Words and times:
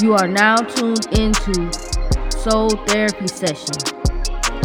You 0.00 0.14
are 0.14 0.26
now 0.26 0.56
tuned 0.56 1.06
into 1.18 1.70
Soul 2.30 2.70
Therapy 2.86 3.28
Session, 3.28 3.76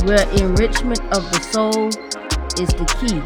where 0.06 0.26
enrichment 0.32 1.02
of 1.14 1.30
the 1.30 1.40
soul 1.52 1.88
is 2.58 2.70
the 2.70 2.86
key. 2.96 3.20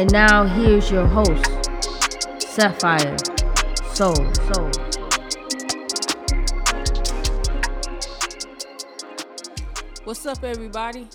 And 0.00 0.10
now 0.10 0.46
here's 0.46 0.90
your 0.90 1.06
host, 1.06 1.44
Sapphire 2.40 3.14
Soul. 3.92 4.14
Soul. 4.54 4.70
What's 10.04 10.24
up, 10.24 10.42
everybody? 10.44 11.08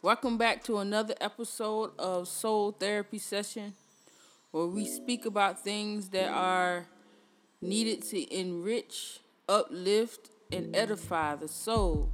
Welcome 0.00 0.38
back 0.38 0.64
to 0.64 0.78
another 0.78 1.14
episode 1.20 1.90
of 1.98 2.26
Soul 2.26 2.72
Therapy 2.72 3.18
Session, 3.18 3.74
where 4.50 4.64
we 4.64 4.86
speak 4.86 5.26
about 5.26 5.62
things 5.62 6.08
that 6.08 6.30
are 6.30 6.86
needed 7.62 8.02
to 8.02 8.34
enrich, 8.34 9.20
uplift, 9.48 10.30
and 10.50 10.74
edify 10.74 11.36
the 11.36 11.48
soul. 11.48 12.10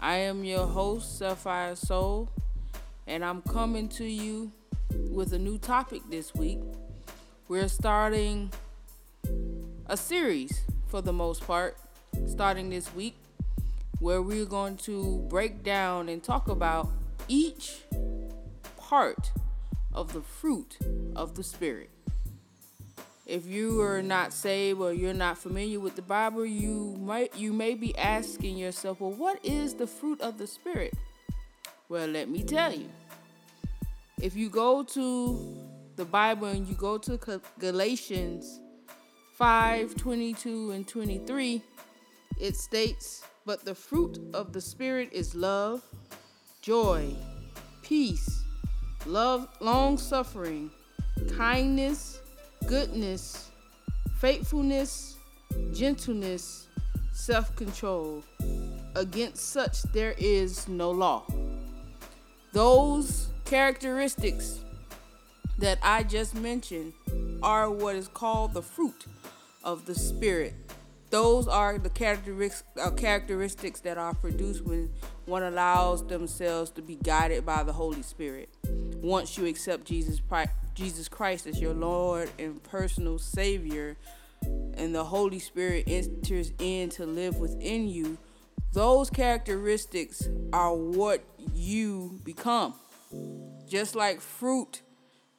I 0.00 0.18
am 0.18 0.44
your 0.44 0.66
host, 0.66 1.18
Sapphire 1.18 1.74
Soul, 1.74 2.28
and 3.06 3.24
I'm 3.24 3.42
coming 3.42 3.88
to 3.90 4.04
you 4.04 4.52
with 5.10 5.32
a 5.32 5.38
new 5.38 5.58
topic 5.58 6.02
this 6.08 6.32
week. 6.32 6.60
We're 7.48 7.68
starting 7.68 8.52
a 9.86 9.96
series 9.96 10.60
for 10.86 11.02
the 11.02 11.12
most 11.12 11.44
part, 11.44 11.76
starting 12.28 12.70
this 12.70 12.94
week, 12.94 13.16
where 13.98 14.22
we're 14.22 14.44
going 14.44 14.76
to 14.76 15.26
break 15.28 15.64
down 15.64 16.08
and 16.08 16.22
talk 16.22 16.46
about 16.48 16.88
each 17.26 17.82
part 18.76 19.32
of 19.92 20.12
the 20.12 20.20
fruit 20.20 20.78
of 21.16 21.34
the 21.34 21.42
Spirit. 21.42 21.90
If 23.28 23.46
you 23.46 23.82
are 23.82 24.00
not 24.00 24.32
saved 24.32 24.80
or 24.80 24.94
you're 24.94 25.12
not 25.12 25.36
familiar 25.36 25.78
with 25.78 25.96
the 25.96 26.02
Bible, 26.02 26.46
you 26.46 26.96
might 26.98 27.36
you 27.36 27.52
may 27.52 27.74
be 27.74 27.96
asking 27.98 28.56
yourself, 28.56 29.00
"Well, 29.00 29.12
what 29.12 29.44
is 29.44 29.74
the 29.74 29.86
fruit 29.86 30.22
of 30.22 30.38
the 30.38 30.46
Spirit?" 30.46 30.94
Well, 31.90 32.08
let 32.08 32.30
me 32.30 32.42
tell 32.42 32.72
you. 32.72 32.88
If 34.20 34.34
you 34.34 34.48
go 34.48 34.82
to 34.82 35.56
the 35.96 36.06
Bible 36.06 36.48
and 36.48 36.66
you 36.66 36.74
go 36.74 36.96
to 36.96 37.40
Galatians 37.58 38.60
5 39.34 39.94
22 39.94 40.70
and 40.70 40.88
23, 40.88 41.62
it 42.40 42.56
states, 42.56 43.22
But 43.44 43.64
the 43.64 43.74
fruit 43.74 44.18
of 44.32 44.54
the 44.54 44.60
Spirit 44.60 45.10
is 45.12 45.34
love, 45.34 45.82
joy, 46.62 47.14
peace, 47.82 48.42
love, 49.06 49.48
long 49.60 49.98
suffering, 49.98 50.70
kindness, 51.36 52.17
goodness, 52.68 53.50
faithfulness, 54.18 55.16
gentleness, 55.72 56.68
self 57.12 57.56
control. 57.56 58.22
Against 58.94 59.50
such 59.50 59.82
there 59.94 60.14
is 60.18 60.68
no 60.68 60.90
law. 60.90 61.24
Those 62.52 63.28
characteristics 63.46 64.60
that 65.58 65.78
I 65.82 66.02
just 66.02 66.34
mentioned 66.34 66.92
are 67.42 67.70
what 67.70 67.96
is 67.96 68.06
called 68.06 68.52
the 68.52 68.62
fruit 68.62 69.06
of 69.64 69.86
the 69.86 69.94
Spirit. 69.94 70.54
Those 71.08 71.48
are 71.48 71.78
the 71.78 71.88
characteristics, 71.88 72.64
uh, 72.78 72.90
that 73.82 73.96
are 73.96 74.12
produced 74.12 74.62
when 74.66 74.90
one 75.24 75.42
allows 75.42 76.06
themselves 76.06 76.70
to 76.72 76.82
be 76.82 76.96
guided 76.96 77.46
by 77.46 77.62
the 77.62 77.72
Holy 77.72 78.02
Spirit. 78.02 78.50
Once 79.00 79.38
you 79.38 79.46
accept 79.46 79.86
Jesus, 79.86 80.20
Jesus 80.78 81.08
Christ 81.08 81.48
as 81.48 81.60
your 81.60 81.74
Lord 81.74 82.30
and 82.38 82.62
personal 82.62 83.18
Savior, 83.18 83.96
and 84.74 84.94
the 84.94 85.02
Holy 85.02 85.40
Spirit 85.40 85.84
enters 85.88 86.52
in 86.60 86.88
to 86.90 87.04
live 87.04 87.38
within 87.38 87.88
you, 87.88 88.16
those 88.72 89.10
characteristics 89.10 90.28
are 90.52 90.72
what 90.72 91.24
you 91.52 92.20
become. 92.22 92.74
Just 93.66 93.96
like 93.96 94.20
fruit 94.20 94.82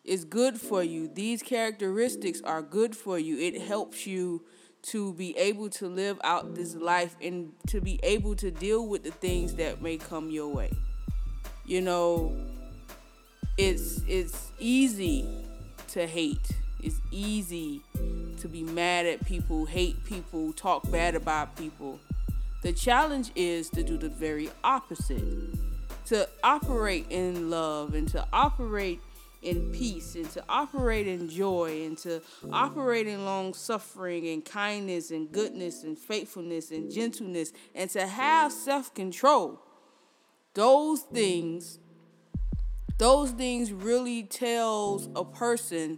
is 0.03 0.25
good 0.25 0.59
for 0.59 0.83
you, 0.83 1.07
these 1.07 1.41
characteristics 1.41 2.41
are 2.41 2.61
good 2.61 2.93
for 2.93 3.17
you. 3.17 3.37
It 3.39 3.61
helps 3.61 4.05
you 4.05 4.43
to 4.81 5.13
be 5.13 5.37
able 5.37 5.69
to 5.69 5.87
live 5.87 6.19
out 6.21 6.53
this 6.53 6.75
life 6.75 7.15
and 7.21 7.53
to 7.67 7.79
be 7.79 7.97
able 8.03 8.35
to 8.35 8.51
deal 8.51 8.85
with 8.85 9.03
the 9.03 9.11
things 9.11 9.55
that 9.55 9.81
may 9.81 9.95
come 9.95 10.29
your 10.31 10.49
way. 10.49 10.71
You 11.65 11.79
know, 11.79 12.35
it's 13.59 14.01
it's 14.07 14.53
easy 14.57 15.27
to 15.89 16.07
hate. 16.07 16.51
It's 16.81 17.01
easy 17.11 17.81
to 18.39 18.47
be 18.47 18.63
mad 18.63 19.05
at 19.05 19.25
people, 19.25 19.65
hate 19.65 20.01
people, 20.05 20.53
talk 20.53 20.89
bad 20.89 21.13
about 21.13 21.57
people. 21.57 21.99
The 22.63 22.71
challenge 22.71 23.31
is 23.35 23.69
to 23.71 23.83
do 23.83 23.97
the 23.97 24.07
very 24.07 24.49
opposite. 24.63 25.25
To 26.05 26.27
operate 26.41 27.07
in 27.09 27.49
love 27.49 27.95
and 27.95 28.07
to 28.09 28.25
operate 28.31 29.01
in 29.41 29.71
peace 29.71 30.15
and 30.15 30.29
to 30.31 30.43
operate 30.47 31.07
in 31.07 31.27
joy 31.29 31.85
and 31.85 31.97
to 31.99 32.21
operate 32.53 33.07
in 33.07 33.25
long 33.25 33.53
suffering 33.53 34.27
and 34.29 34.43
kindness 34.43 35.11
and 35.11 35.31
goodness 35.31 35.83
and 35.83 35.97
faithfulness 35.97 36.71
and 36.71 36.89
gentleness 36.89 37.51
and 37.75 37.89
to 37.89 38.07
have 38.07 38.53
self 38.53 38.93
control. 38.93 39.59
Those 40.53 41.01
things 41.01 41.77
those 42.99 43.31
things 43.31 43.71
really 43.71 44.23
tells 44.23 45.09
a 45.15 45.23
person 45.23 45.97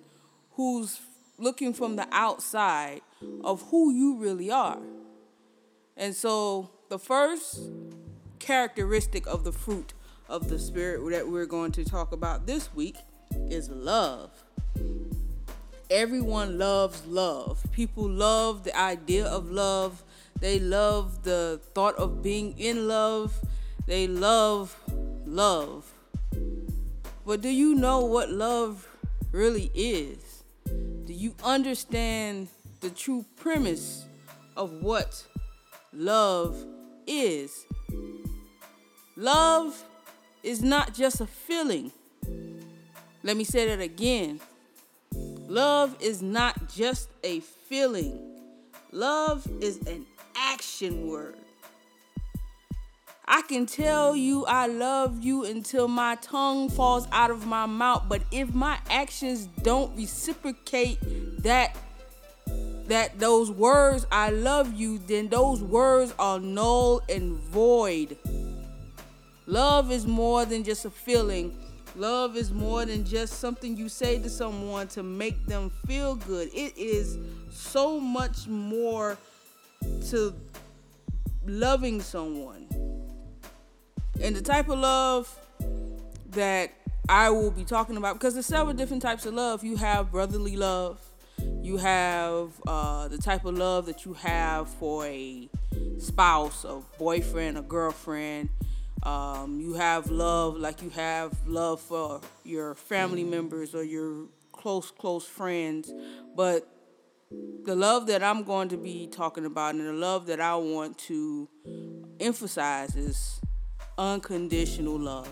who's 0.51 1.01
looking 1.37 1.73
from 1.73 1.95
the 1.95 2.07
outside 2.11 3.01
of 3.43 3.63
who 3.63 3.91
you 3.91 4.17
really 4.17 4.51
are. 4.51 4.79
And 5.97 6.15
so 6.15 6.69
the 6.89 6.99
first 6.99 7.59
characteristic 8.37 9.25
of 9.25 9.43
the 9.43 9.51
fruit 9.51 9.93
of 10.29 10.47
the 10.47 10.59
spirit 10.59 11.09
that 11.11 11.27
we're 11.27 11.47
going 11.47 11.71
to 11.73 11.83
talk 11.83 12.11
about 12.11 12.45
this 12.45 12.73
week 12.75 12.97
is 13.49 13.69
love. 13.69 14.31
Everyone 15.89 16.59
loves 16.59 17.05
love. 17.07 17.63
People 17.71 18.07
love 18.07 18.63
the 18.63 18.77
idea 18.79 19.25
of 19.25 19.49
love. 19.49 20.03
They 20.39 20.59
love 20.59 21.23
the 21.23 21.59
thought 21.73 21.95
of 21.95 22.21
being 22.21 22.57
in 22.59 22.87
love. 22.87 23.33
They 23.87 24.07
love 24.07 24.77
love. 25.25 25.90
But 27.25 27.41
do 27.41 27.49
you 27.49 27.75
know 27.75 28.05
what 28.05 28.31
love 28.31 28.87
really 29.31 29.71
is? 29.73 30.43
Do 30.65 31.13
you 31.13 31.35
understand 31.43 32.47
the 32.79 32.89
true 32.89 33.25
premise 33.35 34.05
of 34.57 34.71
what 34.81 35.23
love 35.93 36.65
is? 37.05 37.65
Love 39.15 39.83
is 40.43 40.63
not 40.63 40.93
just 40.93 41.21
a 41.21 41.27
feeling. 41.27 41.91
Let 43.23 43.37
me 43.37 43.43
say 43.43 43.67
that 43.67 43.81
again. 43.81 44.39
Love 45.51 45.97
is 45.99 46.21
not 46.21 46.69
just 46.69 47.09
a 47.25 47.41
feeling, 47.41 48.17
love 48.93 49.45
is 49.59 49.79
an 49.85 50.05
action 50.33 51.07
word. 51.07 51.40
I 53.33 53.43
can 53.43 53.65
tell 53.65 54.13
you 54.13 54.45
I 54.45 54.67
love 54.67 55.23
you 55.23 55.45
until 55.45 55.87
my 55.87 56.15
tongue 56.15 56.69
falls 56.69 57.07
out 57.13 57.31
of 57.31 57.47
my 57.47 57.65
mouth, 57.65 58.03
but 58.09 58.23
if 58.29 58.53
my 58.53 58.77
actions 58.89 59.45
don't 59.63 59.95
reciprocate 59.95 60.99
that 61.41 61.77
that 62.87 63.19
those 63.19 63.49
words 63.49 64.05
I 64.11 64.31
love 64.31 64.73
you, 64.73 64.97
then 64.97 65.29
those 65.29 65.63
words 65.63 66.13
are 66.19 66.41
null 66.41 67.03
and 67.07 67.37
void. 67.37 68.17
Love 69.45 69.93
is 69.93 70.05
more 70.05 70.43
than 70.43 70.65
just 70.65 70.83
a 70.83 70.89
feeling. 70.89 71.57
Love 71.95 72.35
is 72.35 72.51
more 72.51 72.83
than 72.83 73.05
just 73.05 73.39
something 73.39 73.77
you 73.77 73.87
say 73.87 74.19
to 74.19 74.29
someone 74.29 74.89
to 74.89 75.03
make 75.03 75.45
them 75.45 75.71
feel 75.87 76.15
good. 76.15 76.49
It 76.53 76.77
is 76.77 77.17
so 77.49 77.97
much 77.97 78.49
more 78.49 79.17
to 80.09 80.35
loving 81.45 82.01
someone. 82.01 82.67
And 84.19 84.35
the 84.35 84.41
type 84.41 84.69
of 84.69 84.79
love 84.79 85.39
that 86.31 86.71
I 87.07 87.29
will 87.29 87.51
be 87.51 87.63
talking 87.63 87.97
about, 87.97 88.15
because 88.15 88.33
there's 88.33 88.45
several 88.45 88.75
different 88.75 89.01
types 89.01 89.25
of 89.25 89.33
love. 89.33 89.63
You 89.63 89.77
have 89.77 90.11
brotherly 90.11 90.55
love, 90.55 90.99
you 91.61 91.77
have 91.77 92.51
uh, 92.67 93.07
the 93.07 93.17
type 93.17 93.45
of 93.45 93.57
love 93.57 93.85
that 93.85 94.05
you 94.05 94.13
have 94.13 94.67
for 94.67 95.05
a 95.05 95.49
spouse, 95.97 96.63
a 96.63 96.81
boyfriend, 96.97 97.57
a 97.57 97.61
girlfriend 97.61 98.49
um, 99.03 99.59
you 99.59 99.73
have 99.73 100.11
love 100.11 100.57
like 100.57 100.81
you 100.81 100.89
have 100.91 101.35
love 101.47 101.81
for 101.81 102.21
your 102.43 102.75
family 102.75 103.23
members 103.23 103.73
or 103.73 103.83
your 103.83 104.27
close, 104.51 104.91
close 104.91 105.25
friends. 105.25 105.91
But 106.35 106.67
the 107.63 107.75
love 107.75 108.07
that 108.07 108.21
I'm 108.21 108.43
going 108.43 108.69
to 108.69 108.77
be 108.77 109.07
talking 109.07 109.45
about 109.45 109.75
and 109.75 109.87
the 109.87 109.93
love 109.93 110.27
that 110.27 110.39
I 110.39 110.55
want 110.55 110.97
to 110.99 111.49
emphasize 112.19 112.95
is 112.95 113.40
unconditional 113.97 114.97
love. 114.99 115.29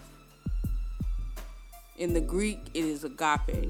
In 1.97 2.13
the 2.13 2.21
Greek, 2.21 2.59
it 2.73 2.85
is 2.85 3.03
agape. 3.03 3.67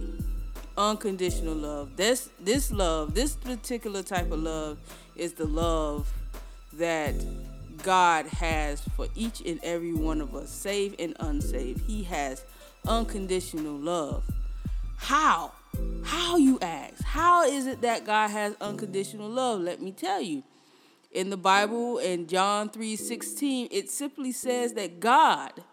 unconditional 0.77 1.55
love. 1.55 1.95
This 1.97 2.29
this 2.39 2.71
love, 2.71 3.13
this 3.13 3.35
particular 3.35 4.01
type 4.01 4.31
of 4.31 4.39
love 4.39 4.77
is 5.15 5.33
the 5.33 5.45
love 5.45 6.11
that 6.73 7.15
God 7.83 8.25
has 8.27 8.81
for 8.95 9.07
each 9.15 9.41
and 9.41 9.59
every 9.63 9.93
one 9.93 10.21
of 10.21 10.33
us, 10.35 10.49
saved 10.49 10.99
and 10.99 11.15
unsaved. 11.19 11.81
He 11.85 12.03
has 12.03 12.43
unconditional 12.87 13.77
love. 13.77 14.23
How? 14.97 15.51
How 16.03 16.37
you 16.37 16.59
ask? 16.61 17.03
How 17.03 17.43
is 17.43 17.67
it 17.67 17.81
that 17.81 18.05
God 18.05 18.29
has 18.31 18.55
unconditional 18.59 19.29
love? 19.29 19.61
Let 19.61 19.81
me 19.81 19.91
tell 19.91 20.21
you. 20.21 20.43
In 21.11 21.31
the 21.31 21.37
Bible 21.37 21.97
in 21.97 22.27
John 22.27 22.69
3:16, 22.69 23.67
it 23.71 23.89
simply 23.89 24.31
says 24.31 24.73
that 24.73 24.99
God 24.99 25.63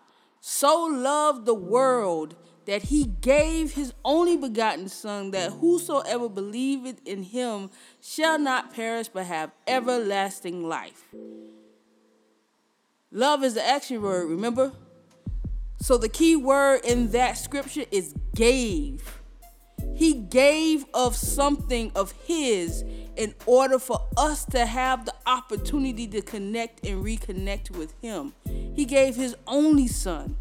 so 0.41 0.85
loved 0.85 1.45
the 1.45 1.55
world 1.55 2.37
that 2.65 2.85
he 2.85 3.05
gave 3.05 3.75
his 3.75 3.93
only 4.05 4.37
begotten 4.37 4.89
son 4.89 5.31
that 5.33 5.53
whosoever 5.53 6.29
believeth 6.29 7.01
in 7.05 7.23
him 7.23 7.71
shall 8.01 8.39
not 8.39 8.73
perish 8.73 9.09
but 9.09 9.27
have 9.27 9.53
everlasting 9.67 10.69
life. 10.69 11.05
Love 13.13 13.45
is 13.45 13.55
the 13.55 13.67
action 13.67 14.03
word, 14.03 14.29
remember? 14.29 14.73
So 15.81 15.97
the 15.99 16.09
key 16.09 16.35
word 16.35 16.81
in 16.85 17.11
that 17.13 17.39
scripture 17.39 17.85
is 17.91 18.15
gave. 18.35 19.16
He 19.97 20.13
gave 20.13 20.85
of 20.93 21.17
something 21.17 21.91
of 21.95 22.13
his 22.13 22.85
in 23.17 23.35
order 23.47 23.79
for 23.79 24.07
us 24.17 24.45
to 24.47 24.67
have 24.67 25.07
the 25.07 25.15
opportunity 25.27 26.07
to 26.09 26.21
connect 26.21 26.87
and 26.87 27.03
reconnect 27.03 27.71
with 27.71 27.95
him. 28.03 28.35
He 28.45 28.85
gave 28.85 29.17
his 29.17 29.35
only 29.47 29.89
son. 29.89 30.37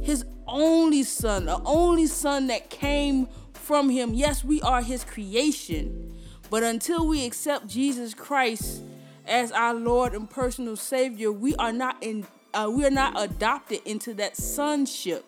His 0.00 0.24
only 0.46 1.02
son, 1.02 1.46
the 1.46 1.60
only 1.64 2.06
son 2.06 2.46
that 2.46 2.70
came 2.70 3.26
from 3.54 3.88
him. 3.88 4.14
Yes, 4.14 4.44
we 4.44 4.60
are 4.60 4.82
his 4.82 5.02
creation. 5.02 6.14
But 6.48 6.62
until 6.62 7.08
we 7.08 7.26
accept 7.26 7.66
Jesus 7.66 8.14
Christ 8.14 8.82
as 9.26 9.50
our 9.50 9.74
Lord 9.74 10.14
and 10.14 10.30
personal 10.30 10.76
Savior, 10.76 11.32
we 11.32 11.56
are 11.56 11.72
not 11.72 11.96
in 12.00 12.26
uh, 12.52 12.70
we 12.70 12.84
are 12.84 12.90
not 12.90 13.20
adopted 13.20 13.80
into 13.84 14.14
that 14.14 14.36
sonship. 14.36 15.24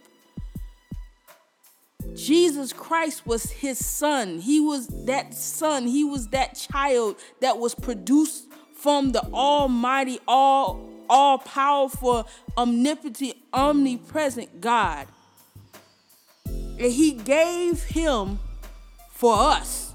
Jesus 2.15 2.73
Christ 2.73 3.27
was 3.27 3.51
his 3.51 3.85
son. 3.85 4.39
He 4.39 4.61
was 4.61 4.89
that 5.07 5.35
son. 5.35 5.87
He 5.87 6.05
was 6.05 6.29
that 6.29 6.55
child 6.55 7.17
that 7.41 7.59
was 7.59 7.75
produced 7.75 8.47
from 8.75 9.13
the 9.13 9.23
almighty, 9.33 10.21
all 10.27 10.91
all 11.09 11.39
powerful, 11.39 12.29
omnipotent, 12.59 13.37
omnipresent 13.53 14.61
God. 14.61 15.07
And 16.45 16.93
he 16.93 17.13
gave 17.13 17.83
him 17.85 18.39
for 19.11 19.35
us 19.35 19.95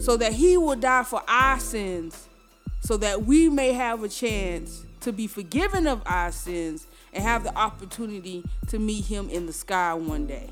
so 0.00 0.16
that 0.16 0.32
he 0.32 0.56
would 0.56 0.80
die 0.80 1.02
for 1.02 1.22
our 1.28 1.58
sins 1.58 2.28
so 2.82 2.96
that 2.96 3.24
we 3.24 3.48
may 3.48 3.72
have 3.72 4.02
a 4.02 4.08
chance 4.08 4.84
to 5.00 5.12
be 5.12 5.26
forgiven 5.26 5.86
of 5.86 6.02
our 6.04 6.32
sins 6.32 6.86
and 7.12 7.22
have 7.22 7.44
the 7.44 7.56
opportunity 7.56 8.44
to 8.66 8.78
meet 8.78 9.04
him 9.04 9.28
in 9.30 9.46
the 9.46 9.52
sky 9.52 9.94
one 9.94 10.26
day. 10.26 10.50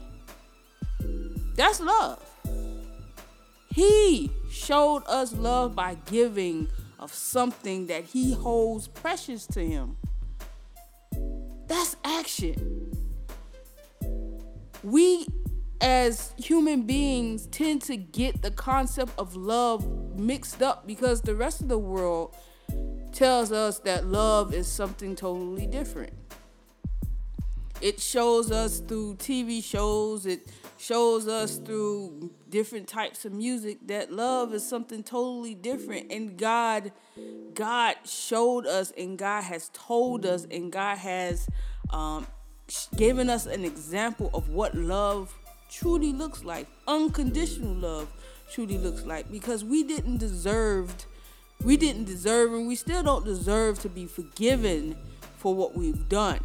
That's 1.55 1.81
love. 1.81 2.25
He 3.73 4.31
showed 4.51 5.05
us 5.07 5.33
love 5.33 5.75
by 5.75 5.97
giving 6.07 6.69
of 6.99 7.13
something 7.13 7.87
that 7.87 8.05
he 8.05 8.35
holds 8.35 8.89
precious 8.89 9.47
to 9.49 9.67
him. 9.67 9.97
That's 11.67 11.97
action. 12.05 12.91
We 14.83 15.27
as 15.81 16.35
human 16.37 16.83
beings 16.83 17.47
tend 17.47 17.83
to 17.83 17.97
get 17.97 18.43
the 18.43 18.51
concept 18.51 19.13
of 19.19 19.35
love 19.35 19.87
mixed 20.19 20.63
up 20.63 20.87
because 20.87 21.23
the 21.23 21.35
rest 21.35 21.63
of 21.63 21.69
the 21.69 21.79
world 21.79 22.37
tells 23.13 23.51
us 23.51 23.79
that 23.81 24.07
love 24.07 24.53
is 24.53 24.67
something 24.67 25.17
totally 25.17 25.67
different. 25.67 26.13
It 27.81 28.01
shows 28.01 28.51
us 28.51 28.81
through 28.81 29.17
TV 29.17 29.65
shows, 29.65 30.27
it 30.27 30.49
shows 30.81 31.29
us 31.29 31.59
through 31.59 32.31
different 32.49 32.89
types 32.89 33.27
of 33.27 33.33
music 33.35 33.87
that 33.87 34.11
love 34.11 34.55
is 34.55 34.67
something 34.67 35.03
totally 35.03 35.55
different. 35.55 36.11
And 36.11 36.39
God 36.39 36.93
God 37.55 37.97
showed 38.05 38.67
us 38.67 38.91
and 38.97 39.19
God 39.19 39.45
has 39.45 39.71
told 39.75 40.25
us 40.25 40.47
and 40.51 40.73
God 40.73 40.97
has 40.99 41.47
um, 41.91 42.27
given 42.97 43.29
us 43.29 43.45
an 43.45 43.65
example 43.65 44.31
of 44.33 44.49
what 44.49 44.75
love 44.75 45.37
truly 45.71 46.13
looks 46.13 46.45
like, 46.45 46.67
unconditional 46.89 47.75
love 47.75 48.09
truly 48.51 48.79
looks 48.79 49.05
like, 49.05 49.31
because 49.31 49.65
we 49.65 49.83
didn't 49.83 50.17
deserve, 50.17 51.07
we 51.63 51.77
didn't 51.77 52.05
deserve, 52.05 52.53
and 52.53 52.67
we 52.67 52.75
still 52.75 53.03
don't 53.03 53.25
deserve 53.25 53.79
to 53.81 53.89
be 53.89 54.07
forgiven 54.07 54.97
for 55.37 55.55
what 55.55 55.77
we've 55.77 56.09
done. 56.09 56.41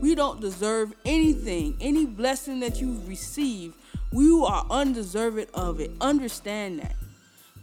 We 0.00 0.14
don't 0.14 0.40
deserve 0.40 0.94
anything, 1.04 1.76
any 1.80 2.06
blessing 2.06 2.60
that 2.60 2.80
you've 2.80 3.06
received. 3.08 3.76
We 4.12 4.30
are 4.42 4.66
undeserved 4.70 5.50
of 5.54 5.80
it. 5.80 5.90
Understand 6.00 6.80
that. 6.80 6.96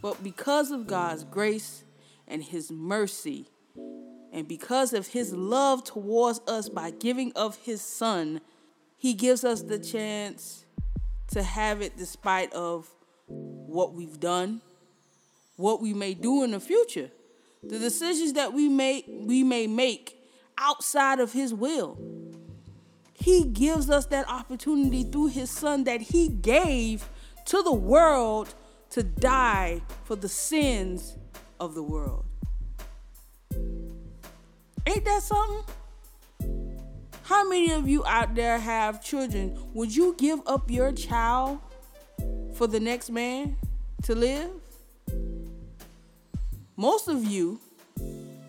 But 0.00 0.22
because 0.22 0.70
of 0.70 0.86
God's 0.86 1.24
grace 1.24 1.84
and 2.26 2.42
His 2.42 2.70
mercy, 2.70 3.48
and 4.32 4.46
because 4.46 4.92
of 4.92 5.08
His 5.08 5.32
love 5.32 5.84
towards 5.84 6.40
us 6.46 6.68
by 6.68 6.90
giving 6.90 7.32
of 7.34 7.56
His 7.56 7.80
Son, 7.80 8.40
he 8.98 9.14
gives 9.14 9.44
us 9.44 9.62
the 9.62 9.78
chance 9.78 10.64
to 11.28 11.42
have 11.42 11.80
it 11.80 11.96
despite 11.96 12.52
of 12.52 12.90
what 13.26 13.94
we've 13.94 14.18
done, 14.18 14.60
what 15.56 15.80
we 15.80 15.94
may 15.94 16.14
do 16.14 16.42
in 16.42 16.50
the 16.50 16.60
future, 16.60 17.10
the 17.62 17.78
decisions 17.78 18.32
that 18.32 18.52
we 18.52 18.68
may 18.68 19.04
we 19.08 19.44
may 19.44 19.68
make 19.68 20.17
outside 20.58 21.20
of 21.20 21.32
his 21.32 21.54
will. 21.54 21.98
He 23.14 23.44
gives 23.44 23.90
us 23.90 24.06
that 24.06 24.28
opportunity 24.28 25.04
through 25.04 25.28
his 25.28 25.50
son 25.50 25.84
that 25.84 26.00
he 26.00 26.28
gave 26.28 27.08
to 27.46 27.62
the 27.62 27.72
world 27.72 28.54
to 28.90 29.02
die 29.02 29.82
for 30.04 30.16
the 30.16 30.28
sins 30.28 31.16
of 31.58 31.74
the 31.74 31.82
world. 31.82 32.24
Ain't 34.86 35.04
that 35.04 35.22
something? 35.22 35.64
How 37.22 37.46
many 37.46 37.72
of 37.72 37.86
you 37.86 38.04
out 38.06 38.34
there 38.34 38.58
have 38.58 39.04
children? 39.04 39.58
Would 39.74 39.94
you 39.94 40.14
give 40.16 40.40
up 40.46 40.70
your 40.70 40.92
child 40.92 41.58
for 42.54 42.66
the 42.66 42.80
next 42.80 43.10
man 43.10 43.56
to 44.04 44.14
live? 44.14 44.50
Most 46.76 47.08
of 47.08 47.24
you 47.24 47.60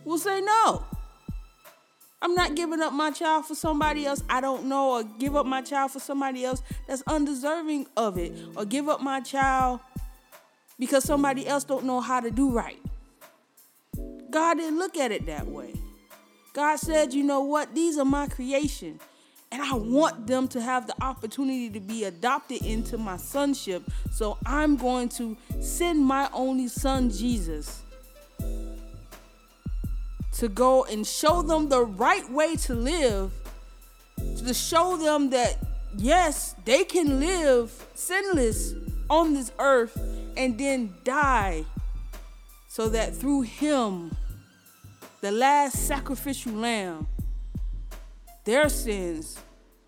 will 0.05 0.17
say 0.17 0.39
no. 0.39 0.85
I'm 2.21 2.35
not 2.35 2.55
giving 2.55 2.81
up 2.81 2.91
my 2.91 3.11
child 3.11 3.45
for 3.45 3.55
somebody 3.55 4.05
else 4.05 4.23
I 4.29 4.41
don't 4.41 4.65
know, 4.65 4.91
or 4.91 5.03
give 5.03 5.35
up 5.35 5.45
my 5.45 5.61
child 5.61 5.91
for 5.91 5.99
somebody 5.99 6.43
else 6.43 6.61
that's 6.87 7.01
undeserving 7.07 7.87
of 7.95 8.17
it, 8.17 8.33
or 8.55 8.65
give 8.65 8.89
up 8.89 9.01
my 9.01 9.21
child 9.21 9.79
because 10.77 11.03
somebody 11.03 11.47
else 11.47 11.63
don't 11.63 11.85
know 11.85 12.01
how 12.01 12.19
to 12.19 12.31
do 12.31 12.51
right. 12.51 12.79
God 14.29 14.55
didn't 14.55 14.77
look 14.77 14.97
at 14.97 15.11
it 15.11 15.25
that 15.25 15.47
way. 15.47 15.73
God 16.53 16.77
said, 16.77 17.13
you 17.13 17.23
know 17.23 17.41
what? 17.41 17.73
These 17.73 17.97
are 17.97 18.05
my 18.05 18.27
creation. 18.27 18.99
And 19.51 19.61
I 19.61 19.73
want 19.73 20.27
them 20.27 20.47
to 20.49 20.61
have 20.61 20.85
the 20.85 20.93
opportunity 21.01 21.69
to 21.71 21.79
be 21.79 22.03
adopted 22.03 22.63
into 22.63 22.97
my 22.97 23.17
sonship. 23.17 23.83
So 24.11 24.37
I'm 24.45 24.75
going 24.75 25.09
to 25.09 25.35
send 25.59 26.05
my 26.05 26.29
only 26.33 26.67
son, 26.67 27.09
Jesus, 27.09 27.81
to 30.33 30.47
go 30.47 30.83
and 30.85 31.05
show 31.05 31.41
them 31.41 31.69
the 31.69 31.83
right 31.83 32.29
way 32.29 32.55
to 32.55 32.73
live, 32.73 33.31
to 34.17 34.53
show 34.53 34.97
them 34.97 35.29
that, 35.31 35.57
yes, 35.97 36.55
they 36.65 36.83
can 36.83 37.19
live 37.19 37.71
sinless 37.95 38.73
on 39.09 39.33
this 39.33 39.51
earth 39.59 39.97
and 40.37 40.57
then 40.57 40.93
die 41.03 41.65
so 42.67 42.87
that 42.89 43.15
through 43.15 43.41
him 43.41 44.15
the 45.21 45.31
last 45.31 45.87
sacrificial 45.87 46.53
lamb, 46.53 47.07
their 48.45 48.69
sins 48.69 49.37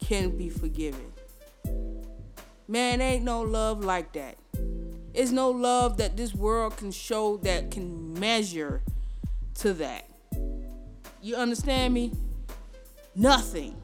can 0.03 0.35
be 0.37 0.49
forgiven. 0.49 1.13
Man, 2.67 2.99
ain't 3.01 3.23
no 3.23 3.41
love 3.41 3.83
like 3.83 4.11
that. 4.13 4.37
It's 5.13 5.31
no 5.31 5.49
love 5.49 5.97
that 5.97 6.17
this 6.17 6.33
world 6.33 6.77
can 6.77 6.91
show 6.91 7.37
that 7.37 7.71
can 7.71 8.13
measure 8.19 8.81
to 9.55 9.73
that. 9.73 10.10
You 11.21 11.35
understand 11.35 11.93
me? 11.93 12.11
Nothing. 13.15 13.75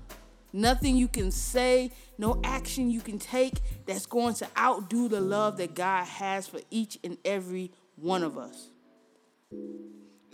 Nothing 0.53 0.98
you 0.98 1.08
can 1.08 1.29
say, 1.29 1.91
no 2.17 2.39
action 2.44 2.89
you 2.89 3.01
can 3.01 3.20
take 3.20 3.53
that's 3.86 4.06
going 4.06 4.34
to 4.36 4.48
outdo 4.58 5.08
the 5.08 5.22
love 5.22 5.58
that 5.58 5.75
God 5.75 6.06
has 6.06 6.48
for 6.48 6.60
each 6.72 6.98
and 7.03 7.17
every 7.24 7.72
one 7.96 8.24
of 8.24 8.38
us. 8.38 8.70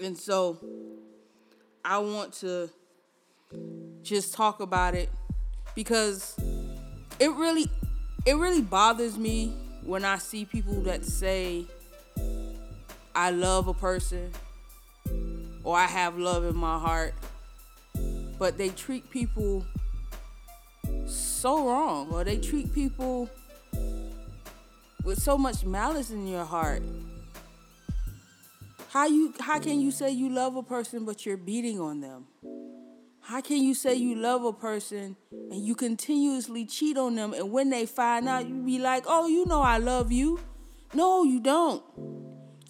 And 0.01 0.17
so 0.17 0.59
I 1.83 1.97
want 1.97 2.33
to 2.35 2.69
just 4.01 4.33
talk 4.33 4.61
about 4.61 4.95
it 4.95 5.09
because 5.75 6.35
it 7.19 7.31
really 7.31 7.69
it 8.25 8.37
really 8.37 8.61
bothers 8.61 9.17
me 9.17 9.53
when 9.83 10.05
I 10.05 10.17
see 10.17 10.45
people 10.45 10.81
that 10.83 11.03
say, 11.03 11.65
I 13.13 13.31
love 13.31 13.67
a 13.67 13.73
person 13.73 14.31
or 15.63 15.77
I 15.77 15.85
have 15.85 16.17
love 16.17 16.43
in 16.43 16.55
my 16.55 16.77
heart, 16.77 17.13
but 18.37 18.57
they 18.57 18.69
treat 18.69 19.09
people 19.09 19.65
so 21.05 21.67
wrong 21.67 22.09
or 22.11 22.23
they 22.23 22.37
treat 22.37 22.73
people 22.73 23.29
with 25.03 25.21
so 25.21 25.37
much 25.37 25.65
malice 25.65 26.11
in 26.11 26.27
your 26.27 26.45
heart. 26.45 26.83
How 28.89 29.07
you 29.07 29.33
how 29.39 29.59
can 29.59 29.79
you 29.79 29.91
say 29.91 30.11
you 30.11 30.29
love 30.29 30.55
a 30.55 30.63
person 30.63 31.05
but 31.05 31.25
you're 31.25 31.37
beating 31.37 31.79
on 31.79 31.99
them? 32.01 32.27
How 33.21 33.41
can 33.41 33.63
you 33.63 33.73
say 33.73 33.95
you 33.95 34.15
love 34.15 34.43
a 34.43 34.53
person 34.53 35.15
and 35.31 35.65
you 35.65 35.75
continuously 35.75 36.65
cheat 36.65 36.97
on 36.97 37.15
them 37.15 37.33
and 37.33 37.51
when 37.51 37.69
they 37.69 37.85
find 37.85 38.27
out 38.27 38.47
you 38.47 38.55
be 38.61 38.79
like, 38.79 39.05
"Oh, 39.07 39.27
you 39.27 39.45
know 39.45 39.61
I 39.61 39.77
love 39.77 40.11
you." 40.11 40.39
No, 40.93 41.23
you 41.23 41.39
don't. 41.39 41.83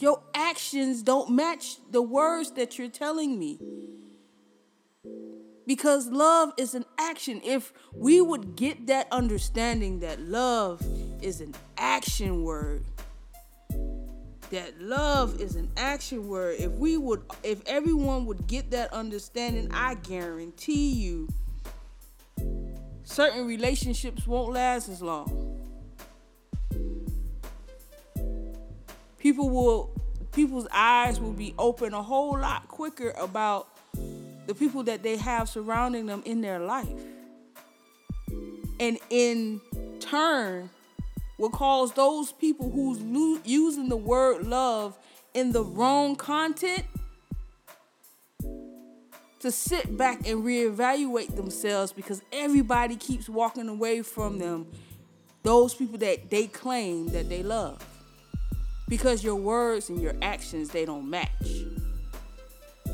Your 0.03 0.22
actions 0.33 1.01
don't 1.01 1.29
match 1.29 1.77
the 1.89 2.01
words 2.01 2.51
that 2.55 2.77
you're 2.77 2.89
telling 2.89 3.39
me. 3.39 3.57
Because 5.65 6.07
love 6.10 6.51
is 6.57 6.75
an 6.75 6.83
action. 7.00 7.39
If 7.41 7.72
we 7.93 8.19
would 8.19 8.57
get 8.57 8.88
that 8.88 9.07
understanding 9.13 10.01
that 10.01 10.19
love 10.19 10.86
is 11.22 11.39
an 11.39 11.55
action 11.77 12.43
word, 12.43 12.83
that 14.50 14.81
love 14.81 15.39
is 15.39 15.55
an 15.55 15.72
action 15.77 16.27
word. 16.27 16.57
If 16.60 16.74
we 16.74 16.98
would, 16.98 17.22
if 17.41 17.62
everyone 17.65 18.25
would 18.25 18.45
get 18.45 18.72
that 18.72 18.91
understanding, 18.91 19.72
I 19.72 19.95
guarantee 19.95 20.91
you 20.91 21.29
certain 23.05 23.48
relationships 23.48 24.27
won't 24.27 24.51
last 24.51 24.89
as 24.89 25.01
long. 25.01 25.62
People 29.24 29.50
will, 29.50 29.89
people's 30.34 30.68
eyes 30.74 31.18
will 31.18 31.32
be 31.32 31.56
open 31.58 31.94
a 31.94 32.03
whole 32.03 32.38
lot 32.38 32.68
quicker 32.68 33.12
about 33.12 33.70
the 34.48 34.53
people 34.53 34.84
that 34.84 35.01
they 35.01 35.15
have 35.15 35.48
surrounding 35.48 36.08
them 36.08 36.22
in 36.25 36.42
their 36.42 36.60
life. 36.60 36.89
And 38.82 39.00
in 39.10 39.62
turn, 40.01 40.70
will 41.38 41.51
cause 41.51 41.94
those 41.94 42.34
people 42.34 42.70
who's 42.70 43.00
lo- 43.00 43.39
using 43.46 43.88
the 43.88 43.96
word 43.96 44.46
love 44.46 45.00
in 45.34 45.53
the 45.53 45.63
wrong 45.63 46.18
content 46.18 46.84
to 49.39 49.51
sit 49.51 49.96
back 49.98 50.27
and 50.27 50.44
reevaluate 50.44 51.34
themselves 51.38 51.94
because 51.94 52.22
everybody 52.34 52.98
keeps 52.98 53.30
walking 53.30 53.70
away 53.70 54.01
from 54.01 54.38
them 54.38 54.68
those 55.44 55.74
people 55.74 55.98
that 55.98 56.30
they 56.30 56.48
claim 56.48 57.08
that 57.08 57.30
they 57.30 57.42
love 57.42 57.93
because 58.88 59.24
your 59.24 59.36
words 59.36 59.90
and 59.90 60.02
your 60.02 60.13
actions 60.22 60.70
they 60.70 60.86
don't 60.86 61.10
match 61.10 61.63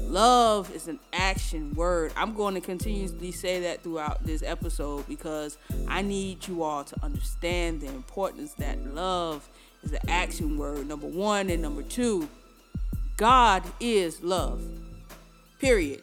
Love 0.09 0.73
is 0.75 0.87
an 0.87 0.99
action 1.13 1.71
word. 1.75 2.11
I'm 2.17 2.33
going 2.33 2.55
to 2.55 2.61
continuously 2.61 3.31
say 3.31 3.59
that 3.61 3.83
throughout 3.83 4.25
this 4.25 4.41
episode 4.41 5.07
because 5.07 5.59
I 5.87 6.01
need 6.01 6.47
you 6.47 6.63
all 6.63 6.83
to 6.83 6.95
understand 7.03 7.81
the 7.81 7.87
importance 7.87 8.53
that 8.53 8.95
love 8.95 9.47
is 9.83 9.91
an 9.91 9.99
action 10.09 10.57
word, 10.57 10.87
number 10.87 11.05
one. 11.05 11.51
And 11.51 11.61
number 11.61 11.83
two, 11.83 12.27
God 13.17 13.63
is 13.79 14.23
love. 14.23 14.63
Period. 15.59 16.01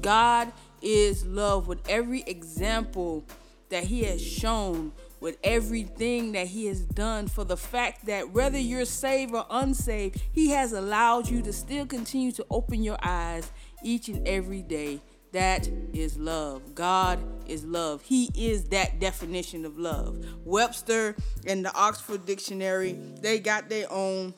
God 0.00 0.52
is 0.82 1.24
love 1.26 1.68
with 1.68 1.78
every 1.88 2.24
example 2.26 3.22
that 3.68 3.84
He 3.84 4.02
has 4.02 4.20
shown 4.20 4.90
with 5.20 5.38
everything 5.44 6.32
that 6.32 6.48
He 6.48 6.66
has 6.66 6.80
done 6.80 7.28
for 7.28 7.44
the 7.44 7.56
fact 7.56 8.06
that 8.06 8.32
whether 8.32 8.58
you're 8.58 8.84
saved 8.84 9.34
or 9.34 9.46
unsaved, 9.50 10.20
He 10.32 10.50
has 10.50 10.72
allowed 10.72 11.28
you 11.28 11.42
to 11.42 11.52
still 11.52 11.86
continue 11.86 12.32
to 12.32 12.46
open 12.50 12.82
your 12.82 12.98
eyes 13.02 13.50
each 13.82 14.08
and 14.08 14.26
every 14.26 14.62
day. 14.62 15.00
That 15.32 15.68
is 15.92 16.16
love. 16.18 16.74
God 16.74 17.20
is 17.46 17.64
love. 17.64 18.02
He 18.02 18.30
is 18.34 18.64
that 18.70 18.98
definition 18.98 19.64
of 19.64 19.78
love. 19.78 20.24
Webster 20.44 21.14
and 21.46 21.64
the 21.64 21.72
Oxford 21.74 22.26
Dictionary, 22.26 22.92
they 23.20 23.38
got 23.38 23.68
their 23.68 23.90
own 23.92 24.34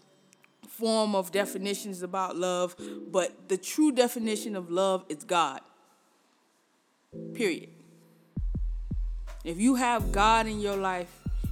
form 0.69 1.15
of 1.15 1.33
definitions 1.33 2.03
about 2.03 2.37
love, 2.37 2.77
but 3.11 3.49
the 3.49 3.57
true 3.57 3.93
definition 3.93 4.57
of 4.57 4.71
love 4.71 5.05
is 5.09 5.25
God. 5.25 5.61
Period. 7.35 7.71
If 9.45 9.59
you 9.59 9.75
have 9.75 10.13
God 10.13 10.47
in 10.47 10.61
your 10.61 10.77
life, 10.77 11.09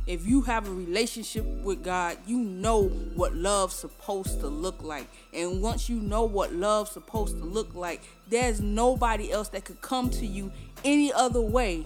if 0.07 0.27
you 0.27 0.43
have 0.43 0.67
a 0.67 0.71
relationship 0.71 1.45
with 1.45 1.85
God, 1.85 2.17
you 2.27 2.39
know 2.39 2.85
what 3.15 3.35
love's 3.35 3.75
supposed 3.75 4.41
to 4.41 4.49
look 4.49 4.83
like. 4.83 5.07
And 5.35 5.61
once 5.61 5.89
you 5.89 6.01
know 6.01 6.25
what 6.25 6.53
love's 6.53 6.93
supposed 6.93 7.39
to 7.39 7.45
look 7.45 7.75
like, 7.75 8.03
there's 8.29 8.61
nobody 8.61 9.31
else 9.31 9.49
that 9.49 9.65
could 9.65 9.81
come 9.81 10.09
to 10.11 10.27
you 10.27 10.53
any 10.85 11.13
other 11.13 11.41
way 11.41 11.85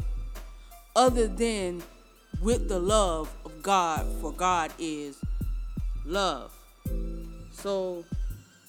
other 0.94 1.26
than 1.26 1.82
with 2.42 2.68
the 2.68 2.78
love 2.78 3.34
of 3.44 3.62
God, 3.62 4.06
for 4.20 4.32
God 4.32 4.72
is 4.78 5.18
love. 6.04 6.52
So 7.52 8.04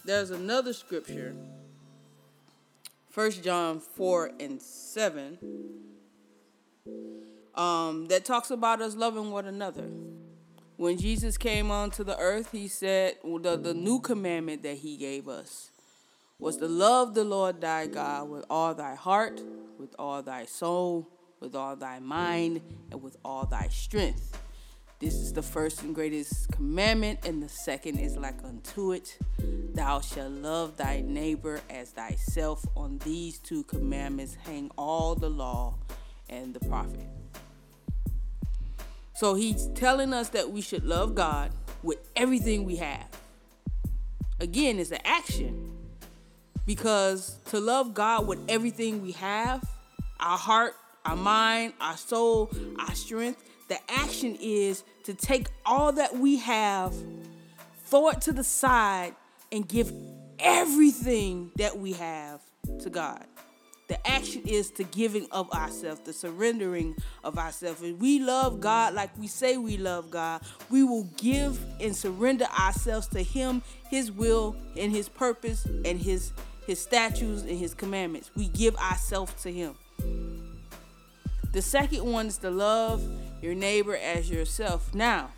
there's 0.06 0.32
another 0.32 0.74
scripture, 0.74 1.36
1 3.14 3.32
John 3.44 3.80
4 3.80 4.32
and 4.40 4.62
7 4.62 5.38
um, 7.56 8.08
that 8.08 8.26
talks 8.26 8.52
about 8.52 8.82
us 8.82 8.96
loving 8.96 9.32
one 9.32 9.46
another. 9.46 9.88
When 10.78 10.98
Jesus 10.98 11.38
came 11.38 11.72
onto 11.72 12.04
the 12.04 12.18
earth, 12.18 12.52
he 12.52 12.68
said 12.68 13.16
the, 13.24 13.58
the 13.58 13.74
new 13.74 14.00
commandment 14.00 14.64
that 14.64 14.78
he 14.78 14.98
gave 14.98 15.30
us 15.30 15.72
was 16.38 16.58
to 16.58 16.68
love 16.68 17.14
the 17.14 17.24
Lord 17.24 17.62
thy 17.62 17.88
God 17.88 18.30
with 18.30 18.46
all 18.50 18.76
thy 18.76 18.96
heart, 18.96 19.42
with 19.80 19.96
all 19.98 20.22
thy 20.22 20.46
soul, 20.46 21.10
with 21.40 21.56
all 21.56 21.78
thy 21.78 22.00
mind, 22.00 22.62
and 22.92 23.02
with 23.02 23.16
all 23.24 23.46
thy 23.46 23.70
strength. 23.70 24.38
This 25.00 25.14
is 25.14 25.32
the 25.32 25.42
first 25.42 25.82
and 25.84 25.96
greatest 25.96 26.52
commandment, 26.52 27.26
and 27.26 27.42
the 27.42 27.50
second 27.50 28.00
is 28.00 28.18
like 28.18 28.44
unto 28.44 28.92
it. 28.92 29.18
Thou 29.74 30.02
shalt 30.02 30.32
love 30.32 30.78
thy 30.78 31.02
neighbor 31.02 31.62
as 31.70 31.92
thyself. 31.92 32.66
On 32.76 32.98
these 33.00 33.38
two 33.40 33.64
commandments 33.64 34.36
hang 34.46 34.72
all 34.78 35.16
the 35.16 35.30
law 35.30 35.76
and 36.30 36.54
the 36.54 36.62
prophet. 36.62 37.15
So 39.16 39.34
he's 39.34 39.68
telling 39.76 40.14
us 40.14 40.30
that 40.30 40.52
we 40.52 40.62
should 40.62 40.84
love 40.84 41.16
God 41.16 41.52
with 41.84 42.00
everything 42.16 42.66
we 42.66 42.76
have. 42.76 43.08
Again, 44.40 44.78
it's 44.78 44.92
an 44.92 45.00
action. 45.06 45.72
Because 46.66 47.40
to 47.46 47.60
love 47.60 47.94
God 47.94 48.28
with 48.28 48.40
everything 48.50 49.02
we 49.02 49.14
have, 49.14 49.64
our 50.20 50.38
heart, 50.38 50.74
our 51.06 51.16
mind, 51.16 51.74
our 51.80 51.96
soul, 51.96 52.52
our 52.80 52.96
strength, 52.96 53.42
the 53.70 53.78
action 53.88 54.36
is 54.42 54.84
to 55.04 55.14
take 55.14 55.48
all 55.66 55.92
that 55.94 56.18
we 56.18 56.38
have, 56.38 56.94
throw 57.86 58.10
it 58.10 58.22
to 58.22 58.34
the 58.34 58.44
side, 58.44 59.16
and 59.52 59.68
give 59.68 59.94
everything 60.40 61.52
that 61.56 61.78
we 61.78 61.94
have 61.94 62.42
to 62.80 62.90
God. 62.90 63.26
The 63.88 64.08
action 64.08 64.42
is 64.46 64.72
the 64.72 64.84
giving 64.84 65.28
of 65.32 65.52
ourselves, 65.52 66.02
the 66.02 66.14
surrendering 66.14 66.96
of 67.24 67.38
ourselves. 67.38 67.84
If 67.84 67.98
we 67.98 68.20
love 68.20 68.60
God 68.60 68.96
like 68.96 69.16
we 69.18 69.28
say 69.28 69.58
we 69.58 69.78
love 69.78 70.10
God, 70.10 70.42
we 70.72 70.84
will 70.84 71.04
give 71.18 71.60
and 71.80 71.96
surrender 71.96 72.46
ourselves 72.46 73.08
to 73.10 73.22
Him, 73.22 73.62
His 73.90 74.12
will, 74.12 74.56
and 74.76 74.92
His 74.92 75.08
purpose, 75.08 75.66
and 75.86 76.00
His 76.00 76.32
His 76.66 76.80
statutes 76.80 77.44
and 77.44 77.60
His 77.60 77.76
commandments. 77.76 78.32
We 78.36 78.48
give 78.48 78.76
ourselves 78.78 79.34
to 79.44 79.52
Him. 79.52 79.76
The 81.52 81.62
second 81.62 82.04
one 82.04 82.26
is 82.26 82.40
to 82.40 82.50
love 82.50 83.04
your 83.42 83.54
neighbor 83.54 83.96
as 83.96 84.30
yourself. 84.30 84.94
Now, 84.96 85.30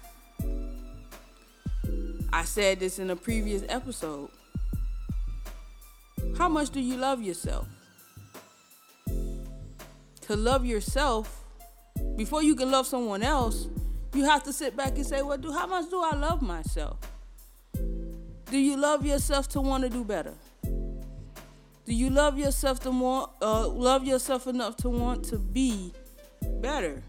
I 2.32 2.46
said 2.46 2.80
this 2.80 2.98
in 2.98 3.10
a 3.10 3.16
previous 3.16 3.63
episode. 3.68 4.30
How 6.38 6.48
much 6.48 6.70
do 6.70 6.80
you 6.80 6.96
love 6.96 7.22
yourself? 7.22 7.68
To 10.27 10.36
love 10.36 10.65
yourself, 10.65 11.46
before 12.17 12.43
you 12.43 12.53
can 12.53 12.69
love 12.69 12.86
someone 12.86 13.24
else, 13.24 13.67
you 14.13 14.25
have 14.25 14.43
to 14.43 14.51
sit 14.51 14.75
back 14.75 14.96
and 14.96 15.05
say, 15.05 15.22
well, 15.22 15.38
do 15.38 15.51
how 15.53 15.67
much 15.67 15.89
do 15.89 16.01
I 16.01 16.15
love 16.15 16.41
myself? 16.41 16.98
Do 17.74 18.57
you 18.57 18.75
love 18.77 19.05
yourself 19.05 19.48
to 19.50 19.62
want 19.62 19.84
to 19.84 19.89
do 19.89 20.03
better? 20.03 20.34
Do 20.63 21.93
you 21.93 22.10
love 22.10 22.38
yourself 22.38 22.81
to 22.81 22.91
want 22.91 23.31
uh, 23.41 23.67
love 23.69 24.03
yourself 24.05 24.48
enough 24.48 24.75
to 24.77 24.89
want 24.89 25.24
to 25.25 25.38
be 25.38 25.93
better? 26.62 27.01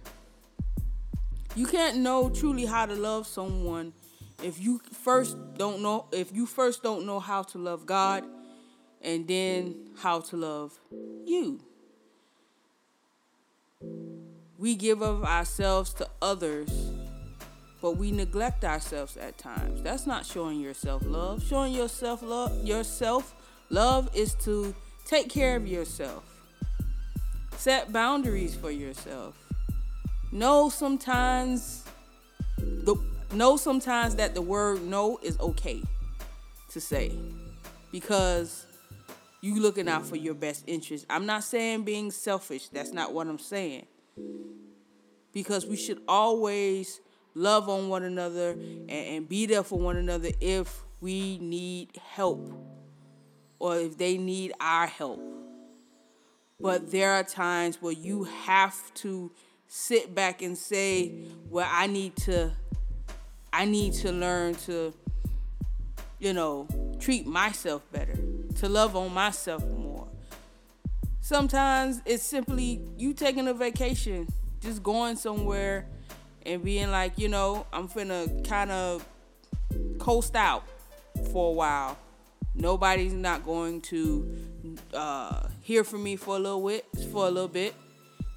You 1.56 1.66
can't 1.66 1.98
know 1.98 2.30
truly 2.30 2.66
how 2.66 2.87
to 2.87 2.94
love 2.94 3.26
someone 3.26 3.92
if 4.44 4.60
you 4.60 4.80
first 4.92 5.37
don't 5.54 5.82
know 5.82 6.06
if 6.12 6.32
you 6.32 6.46
first 6.46 6.84
don't 6.84 7.04
know 7.04 7.18
how 7.18 7.42
to 7.42 7.58
love 7.58 7.84
God 7.84 8.25
and 9.02 9.26
then 9.26 9.90
how 9.96 10.20
to 10.20 10.37
love 10.37 10.78
you. 11.25 11.60
We 14.58 14.75
give 14.75 15.02
of 15.02 15.25
ourselves 15.25 15.94
to 15.94 16.08
others, 16.20 16.68
but 17.80 17.97
we 17.97 18.11
neglect 18.11 18.64
ourselves 18.64 19.16
at 19.16 19.38
times. 19.38 19.82
That's 19.82 20.06
not 20.06 20.26
showing 20.26 20.61
yourself 20.61 21.02
love. 21.06 21.44
Showing 21.44 21.73
yourself 21.73 22.23
love 22.23 22.64
yourself 22.64 23.35
love 23.70 24.11
is 24.14 24.35
to 24.35 24.75
take 25.06 25.30
care 25.30 25.54
of 25.56 25.66
yourself. 25.68 26.25
Set 27.56 27.92
boundaries 27.92 28.54
for 28.54 28.70
yourself. 28.70 29.37
Know 30.32 30.68
sometimes 30.68 31.85
the 32.58 32.97
know 33.32 33.56
sometimes 33.56 34.16
that 34.16 34.35
the 34.35 34.42
word 34.42 34.82
no 34.82 35.18
is 35.23 35.38
okay 35.38 35.82
to 36.70 36.80
say 36.80 37.12
because 37.92 38.66
you 39.40 39.61
looking 39.61 39.88
out 39.88 40.07
for 40.07 40.16
your 40.16 40.35
best 40.35 40.64
interest. 40.66 41.07
I'm 41.09 41.26
not 41.26 41.45
saying 41.45 41.83
being 41.85 42.11
selfish. 42.11 42.68
That's 42.68 42.92
not 42.92 43.12
what 43.12 43.26
I'm 43.26 43.38
saying. 43.38 43.87
Because 45.33 45.66
we 45.66 45.76
should 45.76 46.00
always 46.09 47.00
love 47.35 47.68
on 47.68 47.88
one 47.88 48.02
another 48.02 48.50
and, 48.50 48.90
and 48.90 49.28
be 49.28 49.47
there 49.47 49.62
for 49.62 49.78
one 49.78 49.97
another 49.97 50.30
if 50.40 50.83
we 51.00 51.38
need 51.38 51.97
help 52.11 52.52
or 53.59 53.76
if 53.76 53.99
they 53.99 54.18
need 54.18 54.52
our 54.61 54.87
help. 54.87 55.21
But 56.61 56.90
there 56.90 57.12
are 57.12 57.23
times 57.23 57.80
where 57.80 57.92
you 57.92 58.25
have 58.25 58.92
to 58.95 59.30
sit 59.68 60.14
back 60.14 60.42
and 60.42 60.59
say, 60.59 61.12
well, 61.49 61.68
I 61.71 61.87
need 61.87 62.16
to 62.16 62.50
I 63.52 63.64
need 63.64 63.95
to 63.95 64.12
learn 64.12 64.54
to, 64.66 64.92
you 66.18 66.33
know, 66.33 66.66
treat 66.99 67.26
myself 67.26 67.83
better, 67.92 68.18
to 68.58 68.68
love 68.68 68.96
on 68.96 69.12
myself 69.14 69.64
more. 69.66 70.08
Sometimes 71.20 72.02
it's 72.04 72.22
simply 72.22 72.80
you 72.96 73.12
taking 73.12 73.48
a 73.48 73.54
vacation, 73.54 74.26
just 74.60 74.82
going 74.82 75.16
somewhere 75.16 75.86
and 76.44 76.64
being 76.64 76.90
like, 76.90 77.18
you 77.18 77.28
know, 77.28 77.66
I'm 77.72 77.88
finna 77.88 78.46
kind 78.48 78.70
of 78.70 79.06
coast 79.98 80.34
out 80.34 80.64
for 81.30 81.50
a 81.50 81.52
while. 81.52 81.98
Nobody's 82.54 83.12
not 83.12 83.44
going 83.44 83.80
to 83.82 84.48
uh, 84.92 85.46
hear 85.62 85.84
from 85.84 86.02
me 86.02 86.16
for 86.16 86.36
a 86.36 86.38
little 86.38 86.66
bit, 86.66 86.86
for 87.12 87.28
a 87.28 87.30
little 87.30 87.48
bit, 87.48 87.74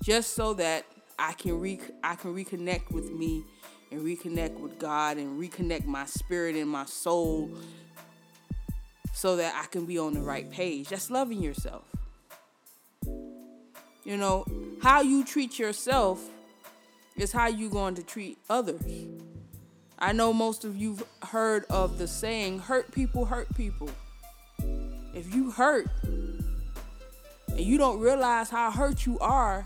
just 0.03 0.35
so 0.35 0.53
that 0.55 0.85
I 1.17 1.33
can 1.33 1.59
re- 1.59 1.79
I 2.03 2.15
can 2.15 2.35
reconnect 2.35 2.91
with 2.91 3.11
me 3.11 3.43
and 3.91 4.01
reconnect 4.01 4.59
with 4.59 4.77
God 4.77 5.17
and 5.17 5.41
reconnect 5.41 5.85
my 5.85 6.05
spirit 6.05 6.55
and 6.55 6.69
my 6.69 6.85
soul 6.85 7.49
so 9.13 9.35
that 9.35 9.53
I 9.55 9.67
can 9.67 9.85
be 9.85 9.97
on 9.97 10.13
the 10.13 10.21
right 10.21 10.49
page. 10.49 10.89
That's 10.89 11.09
loving 11.09 11.41
yourself. 11.41 11.83
You 14.03 14.17
know, 14.17 14.45
how 14.81 15.01
you 15.01 15.23
treat 15.23 15.59
yourself 15.59 16.23
is 17.15 17.31
how 17.31 17.47
you're 17.47 17.69
going 17.69 17.95
to 17.95 18.03
treat 18.03 18.37
others. 18.49 18.81
I 19.99 20.13
know 20.13 20.33
most 20.33 20.65
of 20.65 20.75
you've 20.75 21.03
heard 21.23 21.65
of 21.69 21.97
the 21.97 22.07
saying, 22.07 22.59
hurt 22.59 22.91
people 22.91 23.25
hurt 23.25 23.53
people. 23.55 23.89
If 25.13 25.35
you 25.35 25.51
hurt 25.51 25.87
and 26.03 27.59
you 27.59 27.77
don't 27.77 27.99
realize 27.99 28.49
how 28.49 28.71
hurt 28.71 29.05
you 29.05 29.19
are, 29.19 29.63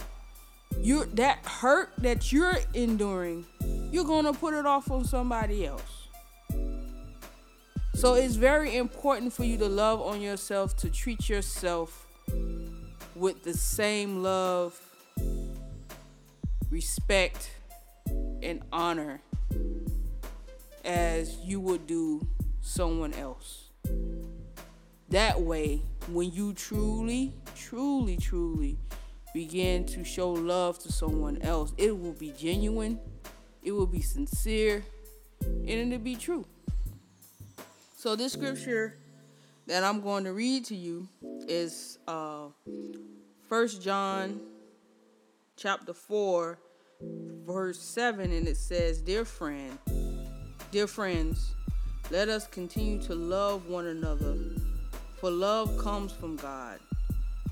you're 0.82 1.06
that 1.06 1.46
hurt 1.46 1.92
that 2.00 2.34
you're 2.34 2.58
enduring 2.74 3.46
you're 3.96 4.04
going 4.04 4.26
to 4.26 4.34
put 4.34 4.54
it 4.54 4.66
off 4.66 4.92
on 4.92 5.06
somebody 5.06 5.66
else. 5.66 6.05
So 8.06 8.14
it's 8.14 8.36
very 8.36 8.76
important 8.76 9.34
for 9.34 9.44
you 9.46 9.58
to 9.58 9.68
love 9.68 10.00
on 10.00 10.22
yourself, 10.22 10.78
to 10.78 10.92
treat 10.92 11.28
yourself 11.28 12.06
with 13.16 13.44
the 13.44 13.56
same 13.56 14.22
love, 14.22 14.80
respect, 16.70 17.50
and 18.44 18.62
honor 18.72 19.22
as 20.84 21.38
you 21.38 21.60
would 21.60 21.88
do 21.88 22.28
someone 22.62 23.12
else. 23.16 23.72
That 25.10 25.42
way, 25.42 25.82
when 26.08 26.32
you 26.32 26.54
truly, 26.54 27.34
truly, 27.56 28.18
truly 28.18 28.78
begin 29.34 29.84
to 29.88 30.04
show 30.04 30.30
love 30.30 30.78
to 30.84 30.92
someone 30.92 31.42
else, 31.42 31.74
it 31.76 32.00
will 32.00 32.14
be 32.14 32.32
genuine 32.38 33.00
it 33.64 33.72
will 33.72 33.88
be 33.88 34.02
sincere, 34.02 34.86
and 35.42 35.68
it'll 35.68 35.98
be 35.98 36.16
true. 36.16 36.46
So 38.06 38.16
this 38.16 38.34
scripture 38.34 39.00
that 39.66 39.84
I'm 39.84 40.00
going 40.00 40.26
to 40.26 40.34
read 40.34 40.66
to 40.66 40.76
you 40.76 41.08
is 41.48 41.98
uh, 42.08 42.50
1 43.50 43.68
John 43.82 44.42
chapter 45.58 45.92
4 45.92 46.60
verse 47.48 47.80
7 47.82 48.32
and 48.32 48.48
it 48.48 48.58
says, 48.58 49.02
"Dear 49.02 49.26
friend, 49.26 49.80
dear 50.70 50.86
friends, 50.86 51.56
let 52.12 52.30
us 52.30 52.46
continue 52.46 53.02
to 53.02 53.16
love 53.16 53.70
one 53.70 53.88
another, 53.88 54.36
for 55.16 55.32
love 55.32 55.76
comes 55.80 56.12
from 56.12 56.36
God. 56.36 56.78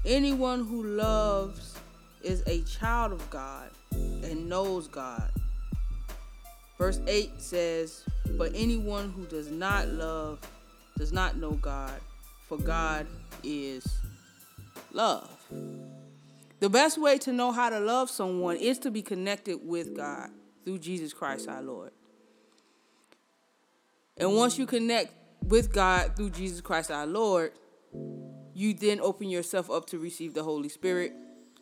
Anyone 0.05 0.67
who 0.67 0.83
loves 0.83 1.79
is 2.21 2.43
a 2.45 2.61
child 2.61 3.11
of 3.11 3.27
God 3.31 3.71
and 3.91 4.47
knows 4.47 4.87
God. 4.87 5.31
Verse 6.77 6.99
8 7.07 7.41
says, 7.41 8.03
But 8.38 8.51
anyone 8.55 9.12
who 9.12 9.25
does 9.25 9.49
not 9.49 9.88
love 9.89 10.39
does 10.97 11.12
not 11.12 11.38
know 11.38 11.51
God, 11.51 11.99
for 12.47 12.57
God 12.57 13.07
is 13.43 13.86
love. 14.91 15.29
The 16.59 16.69
best 16.69 16.97
way 16.97 17.17
to 17.19 17.33
know 17.33 17.51
how 17.51 17.69
to 17.69 17.79
love 17.79 18.09
someone 18.09 18.55
is 18.57 18.79
to 18.79 18.91
be 18.91 19.01
connected 19.01 19.59
with 19.63 19.95
God 19.95 20.29
through 20.63 20.79
Jesus 20.79 21.13
Christ 21.13 21.47
our 21.47 21.62
Lord. 21.62 21.91
And 24.17 24.36
once 24.36 24.57
you 24.57 24.65
connect 24.65 25.13
with 25.43 25.73
God 25.73 26.15
through 26.15 26.29
Jesus 26.29 26.62
Christ 26.62 26.91
our 26.91 27.05
Lord, 27.05 27.51
you 28.53 28.73
then 28.73 28.99
open 29.01 29.29
yourself 29.29 29.69
up 29.69 29.88
to 29.88 29.99
receive 29.99 30.33
the 30.33 30.43
Holy 30.43 30.69
Spirit, 30.69 31.13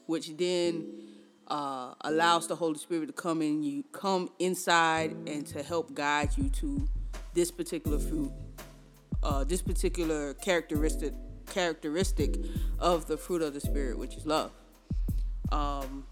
which 0.05 0.35
then 0.37 1.10
uh, 1.47 1.93
allows 2.01 2.47
the 2.47 2.55
Holy 2.55 2.77
Spirit 2.77 3.07
to 3.07 3.13
come 3.13 3.41
in 3.41 3.63
you, 3.63 3.83
come 3.91 4.29
inside, 4.39 5.11
and 5.27 5.45
to 5.47 5.63
help 5.63 5.93
guide 5.93 6.29
you 6.37 6.49
to 6.49 6.87
this 7.33 7.51
particular 7.51 7.99
fruit, 7.99 8.31
uh, 9.23 9.43
this 9.43 9.61
particular 9.61 10.33
characteristic 10.35 11.13
characteristic 11.47 12.37
of 12.79 13.07
the 13.07 13.17
fruit 13.17 13.41
of 13.41 13.53
the 13.53 13.59
Spirit, 13.59 13.97
which 13.97 14.15
is 14.15 14.25
love. 14.25 14.51
Um, 15.51 16.05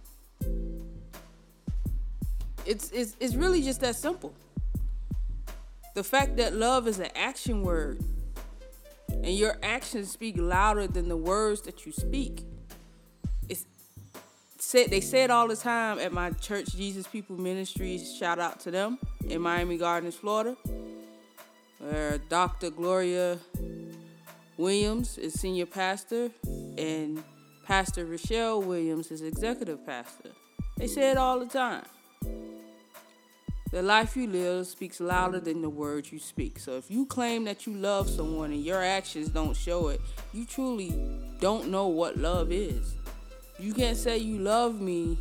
it's, 2.66 2.92
it's 2.92 3.16
it's 3.20 3.36
really 3.36 3.62
just 3.62 3.82
that 3.82 3.96
simple. 3.96 4.34
The 5.96 6.04
fact 6.04 6.38
that 6.38 6.54
love 6.54 6.88
is 6.88 7.00
an 7.00 7.10
action 7.16 7.64
word, 7.64 8.04
and 9.10 9.34
your 9.34 9.58
actions 9.64 10.12
speak 10.12 10.36
louder 10.38 10.88
than 10.88 11.08
the 11.08 11.18
words 11.18 11.62
that 11.62 11.86
you 11.86 11.92
speak 11.92 12.44
said 14.70 14.92
they 14.92 15.02
say 15.02 15.24
it 15.24 15.32
all 15.32 15.48
the 15.48 15.56
time 15.56 15.98
at 15.98 16.14
my 16.14 16.30
church, 16.30 16.68
Jesus 16.76 17.08
People 17.08 17.36
Ministries. 17.36 18.16
Shout 18.16 18.38
out 18.38 18.60
to 18.60 18.70
them 18.70 19.00
in 19.28 19.42
Miami 19.42 19.80
Gardens, 19.80 20.14
Florida, 20.14 20.56
where 21.80 22.20
Dr. 22.30 22.70
Gloria 22.70 23.40
Williams 24.58 25.18
is 25.18 25.34
senior 25.34 25.66
pastor 25.66 26.30
and 26.78 27.24
Pastor 27.66 28.06
Rochelle 28.06 28.62
Williams 28.62 29.10
is 29.10 29.24
executive 29.24 29.84
pastor. 29.88 30.30
They 30.78 30.86
say 30.86 31.10
it 31.10 31.18
all 31.18 31.40
the 31.40 31.48
time. 31.48 31.86
The 33.72 33.82
life 33.82 34.16
you 34.16 34.28
live 34.28 34.68
speaks 34.68 35.00
louder 35.00 35.40
than 35.40 35.64
the 35.64 35.70
words 35.70 36.12
you 36.12 36.20
speak. 36.20 36.60
So 36.60 36.74
if 36.74 36.92
you 36.92 37.08
claim 37.08 37.44
that 37.46 37.66
you 37.66 37.74
love 37.74 38.08
someone 38.08 38.52
and 38.52 38.64
your 38.64 38.84
actions 38.84 39.30
don't 39.30 39.58
show 39.58 39.88
it, 39.88 40.00
you 40.32 40.46
truly 40.46 40.94
don't 41.40 41.70
know 41.70 41.88
what 41.88 42.18
love 42.18 42.52
is. 42.52 42.99
You 43.60 43.74
can't 43.74 43.98
say 43.98 44.18
you 44.18 44.40
love 44.40 44.80
me, 44.80 45.18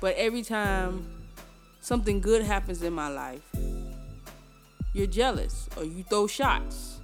but 0.00 0.14
every 0.16 0.42
time 0.42 1.08
something 1.80 2.20
good 2.20 2.42
happens 2.42 2.82
in 2.82 2.92
my 2.92 3.08
life, 3.08 3.42
you're 4.92 5.06
jealous 5.06 5.68
or 5.76 5.84
you 5.84 6.02
throw 6.02 6.26
shots. 6.26 7.00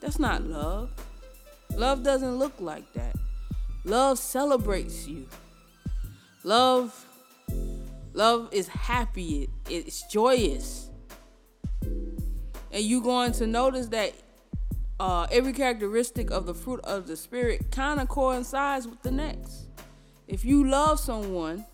That's 0.00 0.18
not 0.18 0.42
love. 0.42 0.90
Love 1.76 2.02
doesn't 2.02 2.36
look 2.36 2.54
like 2.58 2.92
that. 2.94 3.14
Love 3.84 4.18
celebrates 4.18 5.06
you. 5.06 5.28
Love 6.42 7.06
love 8.12 8.48
is 8.52 8.68
happy. 8.68 9.42
It, 9.42 9.50
it's 9.70 10.02
joyous. 10.10 10.90
And 11.82 12.82
you're 12.82 13.02
going 13.02 13.32
to 13.32 13.46
notice 13.46 13.86
that 13.88 14.12
uh, 14.98 15.26
every 15.30 15.52
characteristic 15.52 16.30
of 16.30 16.46
the 16.46 16.54
fruit 16.54 16.80
of 16.84 17.06
the 17.06 17.16
spirit 17.16 17.70
kind 17.70 18.00
of 18.00 18.08
coincides 18.08 18.88
with 18.88 19.02
the 19.02 19.10
next. 19.10 19.63
If 20.26 20.44
you 20.44 20.66
love 20.66 20.98
someone, 21.00 21.66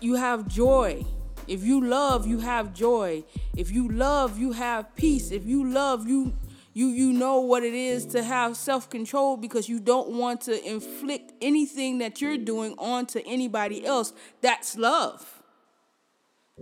you 0.00 0.14
have 0.14 0.48
joy. 0.48 1.04
If 1.46 1.64
you 1.64 1.84
love, 1.84 2.26
you 2.26 2.38
have 2.40 2.72
joy. 2.72 3.24
If 3.56 3.70
you 3.70 3.88
love, 3.88 4.38
you 4.38 4.52
have 4.52 4.94
peace. 4.94 5.30
If 5.30 5.44
you 5.46 5.64
love, 5.68 6.08
you 6.08 6.32
You 6.72 6.86
you 6.86 7.12
know 7.12 7.40
what 7.40 7.64
it 7.64 7.74
is 7.74 8.06
to 8.14 8.22
have 8.22 8.56
self-control 8.56 9.38
because 9.38 9.68
you 9.68 9.80
don't 9.80 10.10
want 10.10 10.40
to 10.42 10.54
inflict 10.64 11.32
anything 11.42 11.98
that 11.98 12.20
you're 12.20 12.38
doing 12.38 12.74
onto 12.78 13.18
anybody 13.26 13.84
else. 13.84 14.12
That's 14.40 14.76
love. 14.76 15.42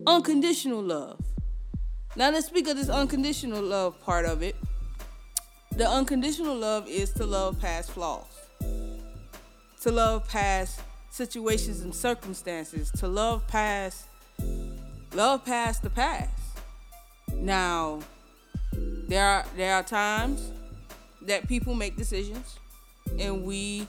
Unconditional 0.07 0.83
love. 0.83 1.21
Now 2.17 2.31
let's 2.31 2.47
speak 2.47 2.67
of 2.69 2.77
this 2.77 2.89
unconditional 2.89 3.63
love 3.63 4.01
part 4.01 4.25
of 4.25 4.43
it. 4.43 4.57
The 5.77 5.87
unconditional 5.87 6.57
love 6.57 6.89
is 6.89 7.13
to 7.13 7.27
love 7.27 7.61
past 7.61 7.91
flaws. 7.91 8.38
To 9.83 9.93
love 9.93 10.29
past 10.29 10.81
situations 11.11 11.81
and 11.81 11.95
circumstances, 11.95 12.91
to 12.99 13.09
love 13.09 13.47
past 13.47 14.07
love 15.15 15.45
past 15.45 15.83
the 15.83 15.91
past. 15.91 16.33
Now, 17.35 18.01
there 18.73 19.25
are 19.25 19.45
there 19.57 19.75
are 19.75 19.83
times 19.83 20.53
that 21.23 21.49
people 21.49 21.75
make 21.75 21.97
decisions 21.97 22.59
and 23.19 23.45
we 23.45 23.87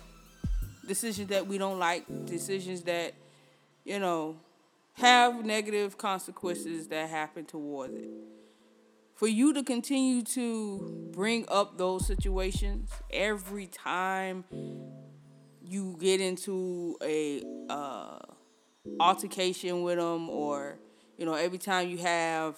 decisions 0.87 1.29
that 1.29 1.47
we 1.47 1.57
don't 1.57 1.79
like, 1.79 2.05
decisions 2.25 2.83
that 2.83 3.13
you 3.83 3.99
know 3.99 4.37
have 4.93 5.45
negative 5.45 5.97
consequences 5.97 6.87
that 6.87 7.09
happen 7.09 7.45
towards 7.45 7.93
it. 7.93 8.09
For 9.15 9.27
you 9.27 9.53
to 9.53 9.63
continue 9.63 10.21
to 10.23 11.09
bring 11.13 11.45
up 11.49 11.77
those 11.77 12.07
situations 12.07 12.89
every 13.11 13.67
time 13.67 14.45
you 15.69 15.95
get 15.99 16.19
into 16.19 16.97
a 17.03 17.43
uh, 17.69 18.17
altercation 18.99 19.83
with 19.83 19.97
them, 19.97 20.29
or 20.29 20.79
you 21.17 21.25
know, 21.25 21.35
every 21.35 21.57
time 21.57 21.89
you 21.89 21.97
have 21.99 22.57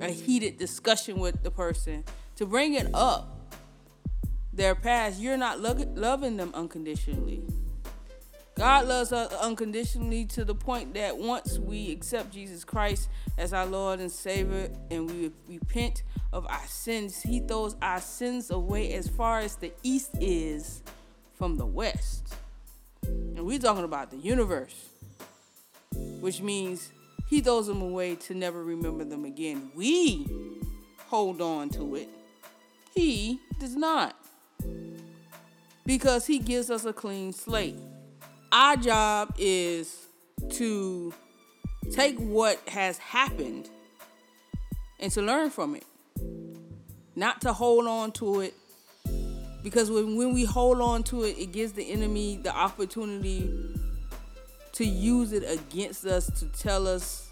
a 0.00 0.08
heated 0.08 0.58
discussion 0.58 1.18
with 1.18 1.42
the 1.42 1.50
person, 1.50 2.04
to 2.36 2.46
bring 2.46 2.74
it 2.74 2.88
up 2.94 3.54
their 4.52 4.74
past, 4.74 5.20
you're 5.20 5.36
not 5.36 5.60
lo- 5.60 5.92
loving 5.94 6.36
them 6.36 6.50
unconditionally. 6.54 7.42
God 8.54 8.86
loves 8.86 9.12
us 9.12 9.32
unconditionally 9.34 10.26
to 10.26 10.44
the 10.44 10.54
point 10.54 10.94
that 10.94 11.16
once 11.16 11.58
we 11.58 11.90
accept 11.90 12.32
Jesus 12.32 12.64
Christ 12.64 13.08
as 13.38 13.52
our 13.52 13.64
Lord 13.64 13.98
and 13.98 14.10
Savior 14.10 14.70
and 14.90 15.10
we 15.10 15.32
repent 15.48 16.02
of 16.32 16.46
our 16.46 16.66
sins, 16.66 17.22
He 17.22 17.40
throws 17.40 17.76
our 17.80 18.00
sins 18.00 18.50
away 18.50 18.92
as 18.92 19.08
far 19.08 19.38
as 19.38 19.56
the 19.56 19.72
east 19.82 20.10
is 20.20 20.82
from 21.42 21.56
the 21.56 21.66
west. 21.66 22.36
And 23.02 23.44
we're 23.44 23.58
talking 23.58 23.82
about 23.82 24.12
the 24.12 24.16
universe, 24.16 24.90
which 26.20 26.40
means 26.40 26.92
He 27.26 27.40
throws 27.40 27.66
them 27.66 27.82
away 27.82 28.14
to 28.14 28.34
never 28.34 28.62
remember 28.62 29.02
them 29.02 29.24
again. 29.24 29.72
We 29.74 30.30
hold 31.08 31.40
on 31.40 31.68
to 31.70 31.96
it, 31.96 32.08
He 32.94 33.40
does 33.58 33.74
not. 33.74 34.14
Because 35.84 36.28
He 36.28 36.38
gives 36.38 36.70
us 36.70 36.84
a 36.84 36.92
clean 36.92 37.32
slate 37.32 37.74
our 38.52 38.76
job 38.76 39.34
is 39.36 40.06
to 40.50 41.12
take 41.90 42.20
what 42.20 42.60
has 42.68 42.98
happened 42.98 43.68
and 45.00 45.10
to 45.10 45.20
learn 45.20 45.50
from 45.50 45.74
it, 45.74 45.86
not 47.16 47.40
to 47.40 47.52
hold 47.52 47.88
on 47.88 48.12
to 48.12 48.42
it. 48.42 48.54
Because 49.62 49.90
when, 49.90 50.16
when 50.16 50.32
we 50.32 50.44
hold 50.44 50.80
on 50.80 51.02
to 51.04 51.22
it, 51.22 51.38
it 51.38 51.52
gives 51.52 51.72
the 51.72 51.90
enemy 51.90 52.36
the 52.42 52.54
opportunity 52.54 53.50
to 54.72 54.84
use 54.84 55.32
it 55.32 55.44
against 55.48 56.04
us 56.04 56.26
to 56.40 56.46
tell 56.46 56.86
us 56.86 57.28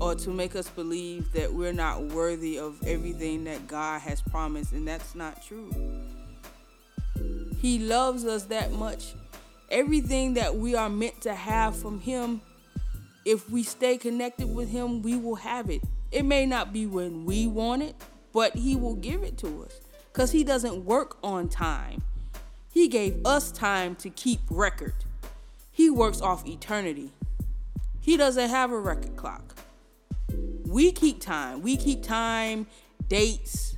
or 0.00 0.14
to 0.14 0.30
make 0.30 0.56
us 0.56 0.68
believe 0.68 1.32
that 1.32 1.52
we're 1.52 1.72
not 1.72 2.02
worthy 2.02 2.58
of 2.58 2.82
everything 2.86 3.44
that 3.44 3.66
God 3.66 4.00
has 4.00 4.22
promised, 4.22 4.72
and 4.72 4.86
that's 4.86 5.14
not 5.14 5.42
true. 5.42 5.70
He 7.60 7.78
loves 7.78 8.24
us 8.24 8.44
that 8.44 8.72
much 8.72 9.14
everything 9.72 10.34
that 10.34 10.54
we 10.54 10.76
are 10.76 10.90
meant 10.90 11.20
to 11.22 11.34
have 11.34 11.74
from 11.74 11.98
Him, 12.00 12.42
if 13.24 13.48
we 13.50 13.62
stay 13.62 13.96
connected 13.96 14.54
with 14.54 14.68
Him, 14.68 15.02
we 15.02 15.16
will 15.16 15.36
have 15.36 15.70
it. 15.70 15.82
It 16.12 16.24
may 16.24 16.46
not 16.46 16.72
be 16.72 16.86
when 16.86 17.24
we 17.24 17.46
want 17.46 17.82
it, 17.82 17.96
but 18.32 18.54
He 18.54 18.76
will 18.76 18.94
give 18.94 19.22
it 19.22 19.38
to 19.38 19.64
us 19.64 19.80
because 20.12 20.32
He 20.32 20.44
doesn't 20.44 20.84
work 20.84 21.16
on 21.22 21.48
time. 21.48 22.02
He 22.68 22.88
gave 22.88 23.24
us 23.26 23.50
time 23.50 23.94
to 23.96 24.10
keep 24.10 24.40
record. 24.50 24.94
He 25.70 25.88
works 25.90 26.20
off 26.20 26.46
eternity. 26.46 27.12
He 28.00 28.16
doesn't 28.16 28.50
have 28.50 28.72
a 28.72 28.78
record 28.78 29.16
clock. 29.16 29.56
We 30.66 30.92
keep 30.92 31.20
time. 31.20 31.62
We 31.62 31.76
keep 31.76 32.02
time, 32.02 32.66
dates. 33.08 33.76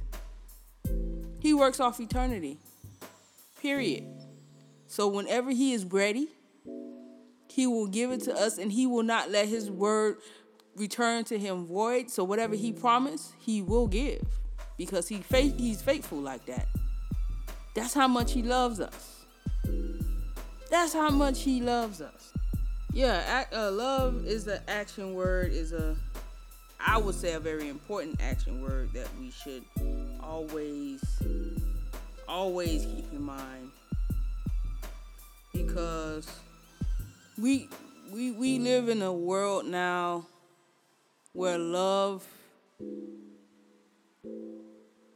He 1.40 1.52
works 1.52 1.80
off 1.80 2.00
eternity. 2.00 2.58
Period. 3.60 4.04
So 4.86 5.08
whenever 5.08 5.50
he 5.50 5.72
is 5.72 5.84
ready, 5.84 6.28
he 7.48 7.66
will 7.66 7.86
give 7.86 8.10
it 8.10 8.22
to 8.22 8.34
us 8.34 8.58
and 8.58 8.72
he 8.72 8.86
will 8.86 9.02
not 9.02 9.30
let 9.30 9.48
his 9.48 9.70
word 9.70 10.18
return 10.76 11.24
to 11.24 11.38
him 11.38 11.66
void. 11.66 12.10
So 12.10 12.24
whatever 12.24 12.54
he 12.54 12.72
promised, 12.72 13.34
he 13.38 13.60
will 13.60 13.86
give 13.86 14.24
because 14.76 15.08
he 15.08 15.16
faith 15.18 15.58
he's 15.58 15.82
faithful 15.82 16.18
like 16.18 16.44
that. 16.46 16.68
That's 17.74 17.94
how 17.94 18.08
much 18.08 18.32
he 18.32 18.42
loves 18.42 18.80
us. 18.80 19.24
That's 20.70 20.92
how 20.92 21.10
much 21.10 21.42
he 21.42 21.60
loves 21.60 22.00
us. 22.00 22.32
Yeah, 22.92 23.22
act, 23.26 23.52
uh, 23.54 23.70
love 23.72 24.24
is 24.26 24.44
the 24.44 24.62
action 24.70 25.14
word 25.14 25.52
is 25.52 25.72
a 25.72 25.96
I 26.78 26.98
would 26.98 27.14
say 27.14 27.32
a 27.32 27.40
very 27.40 27.68
important 27.68 28.20
action 28.22 28.62
word 28.62 28.92
that 28.92 29.08
we 29.18 29.30
should 29.30 29.64
always 30.22 31.02
always 32.28 32.84
keep 32.84 33.12
in 33.12 33.22
mind 33.22 33.70
because 35.52 36.28
we 37.40 37.68
we 38.12 38.30
we 38.32 38.58
live 38.58 38.88
in 38.88 39.02
a 39.02 39.12
world 39.12 39.66
now 39.66 40.26
where 41.32 41.58
love 41.58 42.26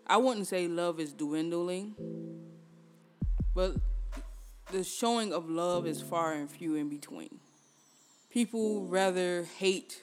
I 0.08 0.16
wouldn't 0.16 0.46
say 0.46 0.68
love 0.68 1.00
is 1.00 1.12
dwindling, 1.12 1.94
but 3.54 3.76
the 4.72 4.84
showing 4.84 5.32
of 5.32 5.48
love 5.48 5.86
is 5.86 6.00
far 6.00 6.32
and 6.32 6.50
few 6.50 6.74
in 6.76 6.88
between. 6.88 7.40
People 8.30 8.86
rather 8.86 9.44
hate, 9.58 10.02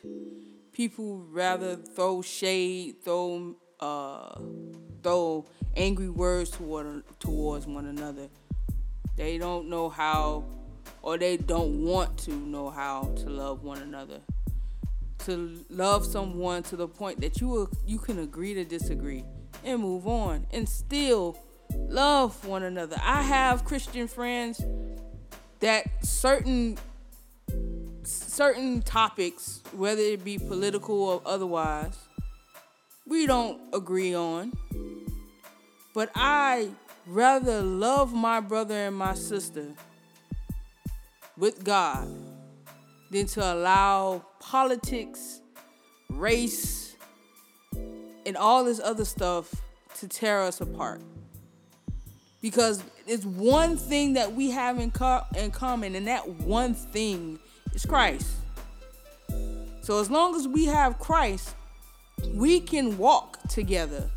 people 0.71 1.25
rather 1.31 1.75
throw 1.75 2.21
shade, 2.21 3.03
throw 3.03 3.55
uh, 3.79 4.39
throw 5.03 5.45
angry 5.75 6.09
words 6.09 6.49
toward 6.51 7.03
towards 7.19 7.67
one 7.67 7.85
another 7.85 8.29
they 9.15 9.37
don't 9.37 9.69
know 9.69 9.89
how, 9.89 10.43
or 11.01 11.17
they 11.17 11.37
don't 11.37 11.85
want 11.85 12.17
to 12.19 12.31
know 12.31 12.69
how 12.69 13.13
to 13.17 13.29
love 13.29 13.63
one 13.63 13.81
another. 13.81 14.19
To 15.19 15.57
love 15.69 16.05
someone 16.05 16.63
to 16.63 16.75
the 16.75 16.87
point 16.87 17.21
that 17.21 17.39
you 17.39 17.69
you 17.85 17.97
can 17.97 18.19
agree 18.19 18.53
to 18.53 18.65
disagree 18.65 19.23
and 19.65 19.81
move 19.81 20.07
on 20.07 20.45
and 20.51 20.67
still 20.67 21.37
love 21.71 22.45
one 22.45 22.63
another. 22.63 22.97
I 23.01 23.21
have 23.21 23.65
Christian 23.65 24.07
friends 24.07 24.63
that 25.59 26.05
certain 26.05 26.77
certain 28.03 28.81
topics, 28.81 29.61
whether 29.73 30.01
it 30.01 30.23
be 30.23 30.37
political 30.37 31.01
or 31.01 31.21
otherwise, 31.25 31.97
we 33.07 33.25
don't 33.25 33.59
agree 33.73 34.13
on. 34.13 34.53
But 35.93 36.11
I 36.13 36.69
rather 37.07 37.61
love 37.61 38.13
my 38.13 38.41
brother 38.41 38.75
and 38.75 38.95
my 38.95 39.13
sister 39.15 39.73
with 41.37 41.63
God 41.63 42.07
than 43.11 43.25
to 43.27 43.53
allow 43.53 44.25
politics, 44.39 45.41
race, 46.09 46.84
and 48.25 48.35
all 48.37 48.63
this 48.63 48.79
other 48.79 49.05
stuff 49.05 49.53
to 49.99 50.07
tear 50.07 50.41
us 50.41 50.61
apart. 50.61 51.01
Because 52.41 52.83
it's 53.07 53.25
one 53.25 53.77
thing 53.77 54.13
that 54.13 54.33
we 54.33 54.51
have 54.51 54.79
in, 54.79 54.91
co- 54.91 55.23
in 55.35 55.51
common, 55.51 55.95
and 55.95 56.07
that 56.07 56.27
one 56.27 56.73
thing 56.73 57.39
is 57.73 57.85
Christ. 57.85 58.29
So 59.81 59.99
as 59.99 60.09
long 60.09 60.35
as 60.35 60.47
we 60.47 60.65
have 60.65 60.99
Christ, 60.99 61.55
we 62.33 62.59
can 62.59 62.97
walk 62.97 63.39
together 63.49 64.09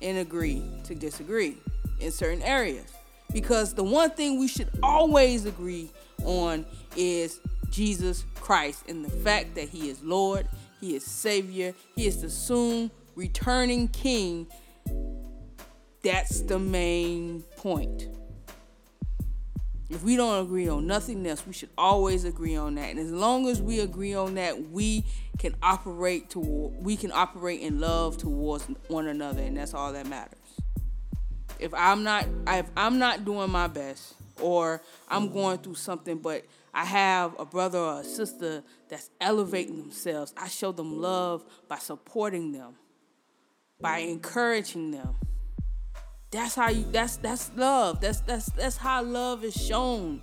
and 0.00 0.18
agree 0.18 0.62
to 0.84 0.94
disagree 0.94 1.56
in 2.00 2.12
certain 2.12 2.42
areas. 2.42 2.86
Because 3.32 3.74
the 3.74 3.84
one 3.84 4.10
thing 4.10 4.38
we 4.38 4.48
should 4.48 4.70
always 4.82 5.44
agree 5.44 5.90
on 6.24 6.64
is 6.96 7.40
Jesus 7.70 8.24
Christ 8.36 8.84
and 8.88 9.04
the 9.04 9.10
fact 9.10 9.54
that 9.56 9.68
He 9.68 9.88
is 9.88 10.02
Lord, 10.02 10.48
He 10.80 10.94
is 10.94 11.04
Savior, 11.04 11.74
He 11.94 12.06
is 12.06 12.22
the 12.22 12.30
soon 12.30 12.90
returning 13.18 13.88
King. 13.88 14.46
That's 16.02 16.40
the 16.42 16.58
main 16.58 17.42
point. 17.56 18.06
If 19.90 20.04
we 20.04 20.16
don't 20.16 20.44
agree 20.44 20.68
on 20.68 20.86
nothing 20.86 21.26
else, 21.26 21.44
we 21.46 21.52
should 21.52 21.70
always 21.76 22.24
agree 22.24 22.56
on 22.56 22.76
that. 22.76 22.90
And 22.90 22.98
as 23.00 23.10
long 23.10 23.48
as 23.48 23.60
we 23.60 23.80
agree 23.80 24.14
on 24.14 24.34
that, 24.34 24.70
we 24.70 25.04
can 25.38 25.54
operate 25.62 26.30
toward 26.30 26.74
we 26.84 26.96
can 26.96 27.10
operate 27.10 27.60
in 27.60 27.80
love 27.80 28.16
towards 28.16 28.64
one 28.86 29.08
another, 29.08 29.42
and 29.42 29.56
that's 29.56 29.74
all 29.74 29.92
that 29.92 30.06
matters. 30.06 30.38
If 31.58 31.74
I'm 31.74 32.04
not 32.04 32.26
if 32.46 32.66
I'm 32.76 32.98
not 32.98 33.24
doing 33.24 33.50
my 33.50 33.66
best 33.66 34.14
or 34.40 34.80
I'm 35.08 35.32
going 35.32 35.58
through 35.58 35.74
something 35.74 36.18
but 36.18 36.44
I 36.72 36.84
have 36.84 37.34
a 37.40 37.44
brother 37.44 37.78
or 37.78 38.00
a 38.00 38.04
sister 38.04 38.62
that's 38.88 39.10
elevating 39.20 39.78
themselves, 39.78 40.32
I 40.36 40.48
show 40.48 40.70
them 40.70 41.00
love 41.00 41.44
by 41.66 41.78
supporting 41.78 42.52
them, 42.52 42.74
by 43.80 44.00
mm-hmm. 44.00 44.10
encouraging 44.10 44.90
them. 44.90 45.14
That's 46.30 46.54
how 46.54 46.68
you 46.68 46.84
that's 46.90 47.16
that's 47.16 47.50
love. 47.56 48.00
That's 48.00 48.20
that's 48.20 48.46
that's 48.52 48.76
how 48.76 49.02
love 49.02 49.44
is 49.44 49.54
shown. 49.54 50.20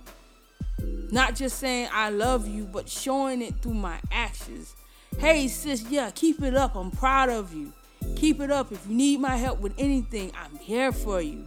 Not 1.10 1.34
just 1.34 1.58
saying 1.58 1.88
I 1.92 2.10
love 2.10 2.46
you, 2.46 2.64
but 2.64 2.88
showing 2.88 3.42
it 3.42 3.62
through 3.62 3.74
my 3.74 3.98
actions. 4.12 4.76
Hey 5.18 5.48
sis, 5.48 5.84
yeah, 5.90 6.10
keep 6.14 6.42
it 6.42 6.54
up. 6.54 6.76
I'm 6.76 6.90
proud 6.90 7.28
of 7.28 7.54
you. 7.54 7.72
Keep 8.14 8.40
it 8.40 8.50
up. 8.50 8.70
If 8.70 8.86
you 8.86 8.94
need 8.94 9.20
my 9.20 9.36
help 9.36 9.60
with 9.60 9.72
anything, 9.78 10.30
I'm 10.36 10.56
here 10.58 10.92
for 10.92 11.20
you. 11.20 11.46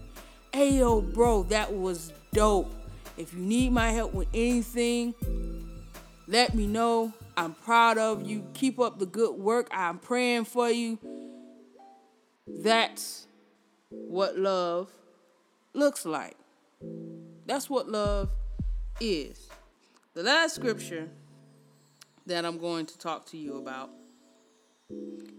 Ayo, 0.53 1.13
bro, 1.13 1.43
that 1.43 1.73
was 1.73 2.11
dope. 2.33 2.73
If 3.17 3.33
you 3.33 3.39
need 3.39 3.71
my 3.71 3.91
help 3.91 4.13
with 4.13 4.27
anything, 4.33 5.13
let 6.27 6.53
me 6.53 6.67
know. 6.67 7.13
I'm 7.37 7.53
proud 7.53 7.97
of 7.97 8.27
you. 8.27 8.45
Keep 8.53 8.79
up 8.79 8.99
the 8.99 9.05
good 9.05 9.35
work. 9.35 9.69
I'm 9.71 9.99
praying 9.99 10.45
for 10.45 10.69
you. 10.69 10.97
That's 12.57 13.27
what 13.89 14.37
love 14.37 14.91
looks 15.73 16.05
like. 16.05 16.35
That's 17.45 17.69
what 17.69 17.89
love 17.89 18.29
is. 18.99 19.47
The 20.13 20.23
last 20.23 20.55
scripture 20.55 21.09
that 22.25 22.45
I'm 22.45 22.57
going 22.57 22.85
to 22.87 22.97
talk 22.97 23.25
to 23.27 23.37
you 23.37 23.57
about 23.57 23.89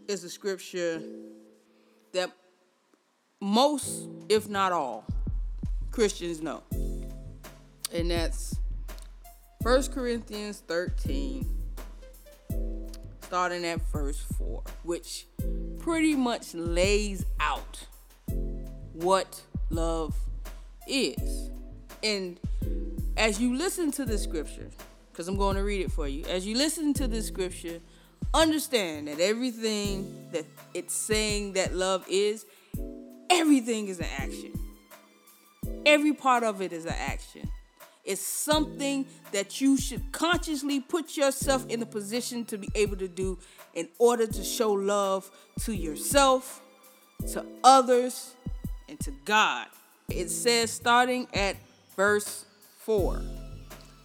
is 0.08 0.24
a 0.24 0.30
scripture 0.30 1.02
that 2.12 2.30
most, 3.40 4.08
if 4.28 4.48
not 4.48 4.72
all, 4.72 5.04
Christians 5.90 6.40
know. 6.40 6.62
And 7.92 8.10
that's 8.10 8.56
1 9.62 9.88
Corinthians 9.88 10.62
13, 10.66 11.59
starting 13.30 13.64
at 13.64 13.80
verse 13.92 14.20
4, 14.38 14.60
which 14.82 15.24
pretty 15.78 16.16
much 16.16 16.52
lays 16.52 17.24
out 17.38 17.86
what 18.92 19.40
love 19.70 20.16
is. 20.88 21.48
And 22.02 22.40
as 23.16 23.40
you 23.40 23.56
listen 23.56 23.92
to 23.92 24.04
the 24.04 24.18
scripture, 24.18 24.68
because 25.12 25.28
I'm 25.28 25.36
going 25.36 25.54
to 25.54 25.62
read 25.62 25.80
it 25.80 25.92
for 25.92 26.08
you, 26.08 26.24
as 26.24 26.44
you 26.44 26.56
listen 26.56 26.92
to 26.94 27.06
the 27.06 27.22
scripture, 27.22 27.78
understand 28.34 29.06
that 29.06 29.20
everything 29.20 30.26
that 30.32 30.44
it's 30.74 30.92
saying 30.92 31.52
that 31.52 31.72
love 31.72 32.04
is, 32.08 32.44
everything 33.30 33.86
is 33.86 34.00
an 34.00 34.08
action. 34.18 34.58
Every 35.86 36.14
part 36.14 36.42
of 36.42 36.60
it 36.60 36.72
is 36.72 36.84
an 36.84 36.96
action. 36.98 37.48
It's 38.10 38.26
something 38.26 39.06
that 39.30 39.60
you 39.60 39.76
should 39.76 40.10
consciously 40.10 40.80
put 40.80 41.16
yourself 41.16 41.64
in 41.68 41.80
a 41.80 41.86
position 41.86 42.44
to 42.46 42.58
be 42.58 42.68
able 42.74 42.96
to 42.96 43.06
do 43.06 43.38
in 43.72 43.88
order 44.00 44.26
to 44.26 44.42
show 44.42 44.72
love 44.72 45.30
to 45.60 45.72
yourself, 45.72 46.60
to 47.30 47.46
others, 47.62 48.34
and 48.88 48.98
to 48.98 49.12
God. 49.24 49.68
It 50.08 50.28
says, 50.28 50.72
starting 50.72 51.28
at 51.34 51.54
verse 51.94 52.46
4 52.78 53.22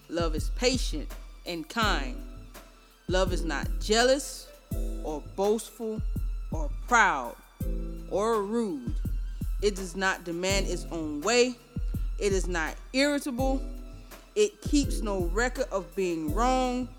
Love 0.10 0.36
is 0.36 0.52
patient 0.52 1.12
and 1.48 1.68
kind. 1.68 2.22
Love 3.08 3.34
is 3.34 3.44
not 3.44 3.68
jealous 3.82 4.48
or 5.04 5.24
boastful 5.36 6.00
or 6.52 6.70
proud 6.88 7.36
or 8.12 8.44
rude. 8.44 8.94
It 9.64 9.76
does 9.76 9.96
not 9.96 10.26
demand 10.26 10.68
its 10.68 10.86
own 10.92 11.22
way. 11.22 11.56
It 12.20 12.34
is 12.34 12.48
not 12.48 12.76
irritable. 12.94 13.64
It 14.36 14.62
keeps 14.62 15.02
no 15.02 15.26
record 15.26 15.68
of 15.72 15.96
being 15.96 16.34
wrong. 16.34 16.90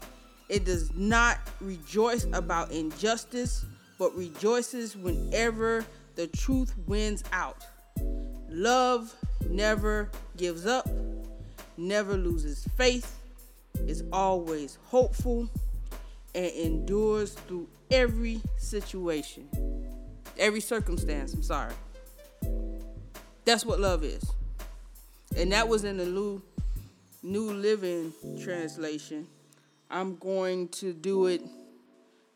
It 0.48 0.64
does 0.64 0.94
not 0.94 1.38
rejoice 1.60 2.24
about 2.32 2.70
injustice, 2.70 3.64
but 3.98 4.16
rejoices 4.16 4.96
whenever 4.96 5.84
the 6.14 6.28
truth 6.28 6.72
wins 6.86 7.22
out. 7.32 7.64
Love 8.48 9.14
never 9.48 10.10
gives 10.36 10.66
up, 10.66 10.88
never 11.76 12.14
loses 12.14 12.66
faith, 12.76 13.18
is 13.86 14.02
always 14.12 14.78
hopeful, 14.86 15.48
and 16.34 16.46
endures 16.52 17.32
through 17.32 17.68
every 17.90 18.40
situation, 18.56 19.48
every 20.38 20.60
circumstance. 20.60 21.34
I'm 21.34 21.42
sorry. 21.42 21.74
That's 23.44 23.64
what 23.64 23.78
love 23.78 24.04
is. 24.04 24.24
And 25.36 25.52
that 25.52 25.68
was 25.68 25.84
in 25.84 25.98
the 25.98 26.06
New, 26.06 26.42
New 27.26 27.52
Living 27.52 28.12
Translation. 28.40 29.26
I'm 29.90 30.14
going 30.14 30.68
to 30.68 30.92
do 30.92 31.26
it. 31.26 31.42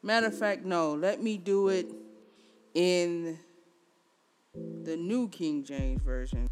Matter 0.02 0.26
of 0.26 0.36
fact, 0.36 0.64
no, 0.64 0.94
let 0.94 1.22
me 1.22 1.36
do 1.36 1.68
it 1.68 1.86
in 2.74 3.38
the 4.52 4.96
New 4.96 5.28
King 5.28 5.62
James 5.62 6.02
Version. 6.02 6.50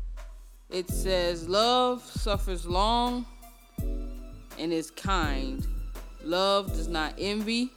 It 0.70 0.88
says, 0.88 1.48
Love 1.48 2.00
suffers 2.04 2.64
long 2.64 3.26
and 4.56 4.72
is 4.72 4.92
kind. 4.92 5.66
Love 6.22 6.68
does 6.68 6.86
not 6.86 7.14
envy. 7.18 7.72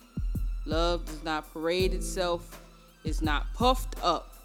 Love 0.68 1.04
does 1.08 1.24
not 1.24 1.52
parade 1.52 1.92
itself, 1.92 2.62
is 3.04 3.24
not 3.24 3.52
puffed 3.56 3.96
up, 4.04 4.36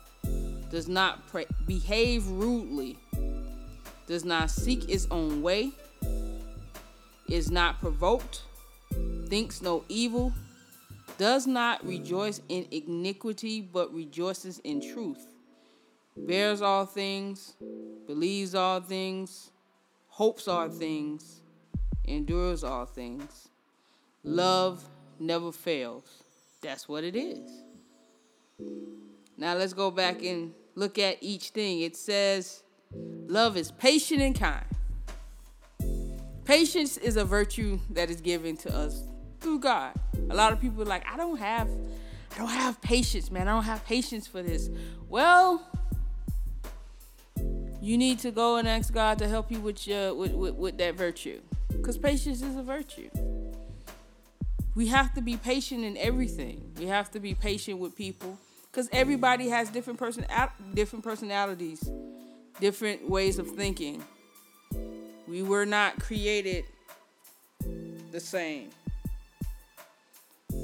does 0.70 0.88
not 0.88 1.28
pre- 1.28 1.44
behave 1.66 2.26
rudely, 2.28 2.96
does 4.06 4.24
not 4.24 4.50
seek 4.50 4.88
its 4.88 5.06
own 5.10 5.42
way, 5.42 5.72
is 7.28 7.50
not 7.50 7.80
provoked, 7.80 8.42
thinks 9.28 9.62
no 9.62 9.84
evil, 9.88 10.32
does 11.18 11.46
not 11.46 11.84
rejoice 11.86 12.40
in 12.48 12.66
iniquity, 12.70 13.60
but 13.60 13.92
rejoices 13.92 14.58
in 14.60 14.80
truth 14.80 15.26
bears 16.16 16.62
all 16.62 16.86
things, 16.86 17.54
believes 18.06 18.54
all 18.54 18.80
things, 18.80 19.50
hopes 20.08 20.48
all 20.48 20.68
things, 20.68 21.42
endures 22.04 22.64
all 22.64 22.86
things. 22.86 23.48
Love 24.24 24.84
never 25.20 25.52
fails. 25.52 26.22
That's 26.62 26.88
what 26.88 27.04
it 27.04 27.14
is. 27.14 27.48
Now 29.36 29.54
let's 29.54 29.74
go 29.74 29.90
back 29.90 30.22
and 30.24 30.52
look 30.74 30.98
at 30.98 31.18
each 31.20 31.50
thing. 31.50 31.82
It 31.82 31.96
says, 31.96 32.62
Love 32.92 33.56
is 33.56 33.70
patient 33.72 34.22
and 34.22 34.38
kind. 34.38 34.65
Patience 36.46 36.96
is 36.96 37.16
a 37.16 37.24
virtue 37.24 37.80
that 37.90 38.08
is 38.08 38.20
given 38.20 38.56
to 38.58 38.74
us 38.74 39.02
through 39.40 39.58
God. 39.58 39.92
A 40.30 40.34
lot 40.34 40.52
of 40.52 40.60
people 40.60 40.80
are 40.80 40.86
like, 40.86 41.04
I 41.06 41.16
don't 41.16 41.38
have 41.38 41.68
I 42.34 42.38
don't 42.38 42.50
have 42.50 42.80
patience, 42.80 43.30
man. 43.32 43.48
I 43.48 43.52
don't 43.52 43.64
have 43.64 43.84
patience 43.84 44.26
for 44.28 44.42
this. 44.42 44.70
Well, 45.08 45.66
you 47.80 47.98
need 47.98 48.20
to 48.20 48.30
go 48.30 48.56
and 48.56 48.68
ask 48.68 48.92
God 48.92 49.18
to 49.18 49.28
help 49.28 49.50
you 49.50 49.58
with 49.58 49.88
your 49.88 50.14
with, 50.14 50.32
with, 50.32 50.54
with 50.54 50.78
that 50.78 50.94
virtue. 50.94 51.40
Because 51.68 51.98
patience 51.98 52.42
is 52.42 52.54
a 52.54 52.62
virtue. 52.62 53.10
We 54.76 54.86
have 54.86 55.14
to 55.14 55.22
be 55.22 55.36
patient 55.36 55.82
in 55.84 55.96
everything. 55.96 56.72
We 56.78 56.86
have 56.86 57.10
to 57.12 57.20
be 57.20 57.34
patient 57.34 57.80
with 57.80 57.96
people. 57.96 58.38
Because 58.70 58.88
everybody 58.92 59.48
has 59.48 59.68
different 59.70 59.98
person 59.98 60.24
different 60.74 61.04
personalities, 61.04 61.90
different 62.60 63.08
ways 63.08 63.40
of 63.40 63.50
thinking. 63.50 64.04
We 65.26 65.42
were 65.42 65.66
not 65.66 65.98
created 65.98 66.64
the 68.12 68.20
same. 68.20 68.70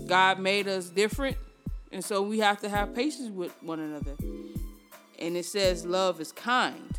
God 0.06 0.38
made 0.38 0.68
us 0.68 0.88
different, 0.88 1.36
and 1.90 2.04
so 2.04 2.22
we 2.22 2.38
have 2.38 2.60
to 2.60 2.68
have 2.68 2.94
patience 2.94 3.30
with 3.30 3.52
one 3.62 3.80
another. 3.80 4.14
And 5.18 5.36
it 5.36 5.44
says 5.44 5.84
love 5.84 6.20
is 6.20 6.32
kind 6.32 6.98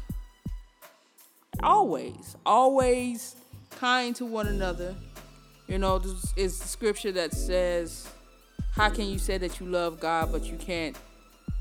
always, 1.64 2.36
always 2.46 3.36
kind 3.72 4.16
to 4.18 4.26
one 4.26 4.48
another. 4.48 4.96
You 5.68 5.78
know, 5.78 5.98
this 5.98 6.34
is 6.36 6.60
scripture 6.60 7.12
that 7.14 7.34
says, 7.34 8.08
How 8.72 8.90
can 8.90 9.08
you 9.08 9.18
say 9.18 9.38
that 9.38 9.60
you 9.60 9.66
love 9.66 10.00
God, 10.00 10.32
but 10.32 10.44
you 10.44 10.58
can't 10.58 10.96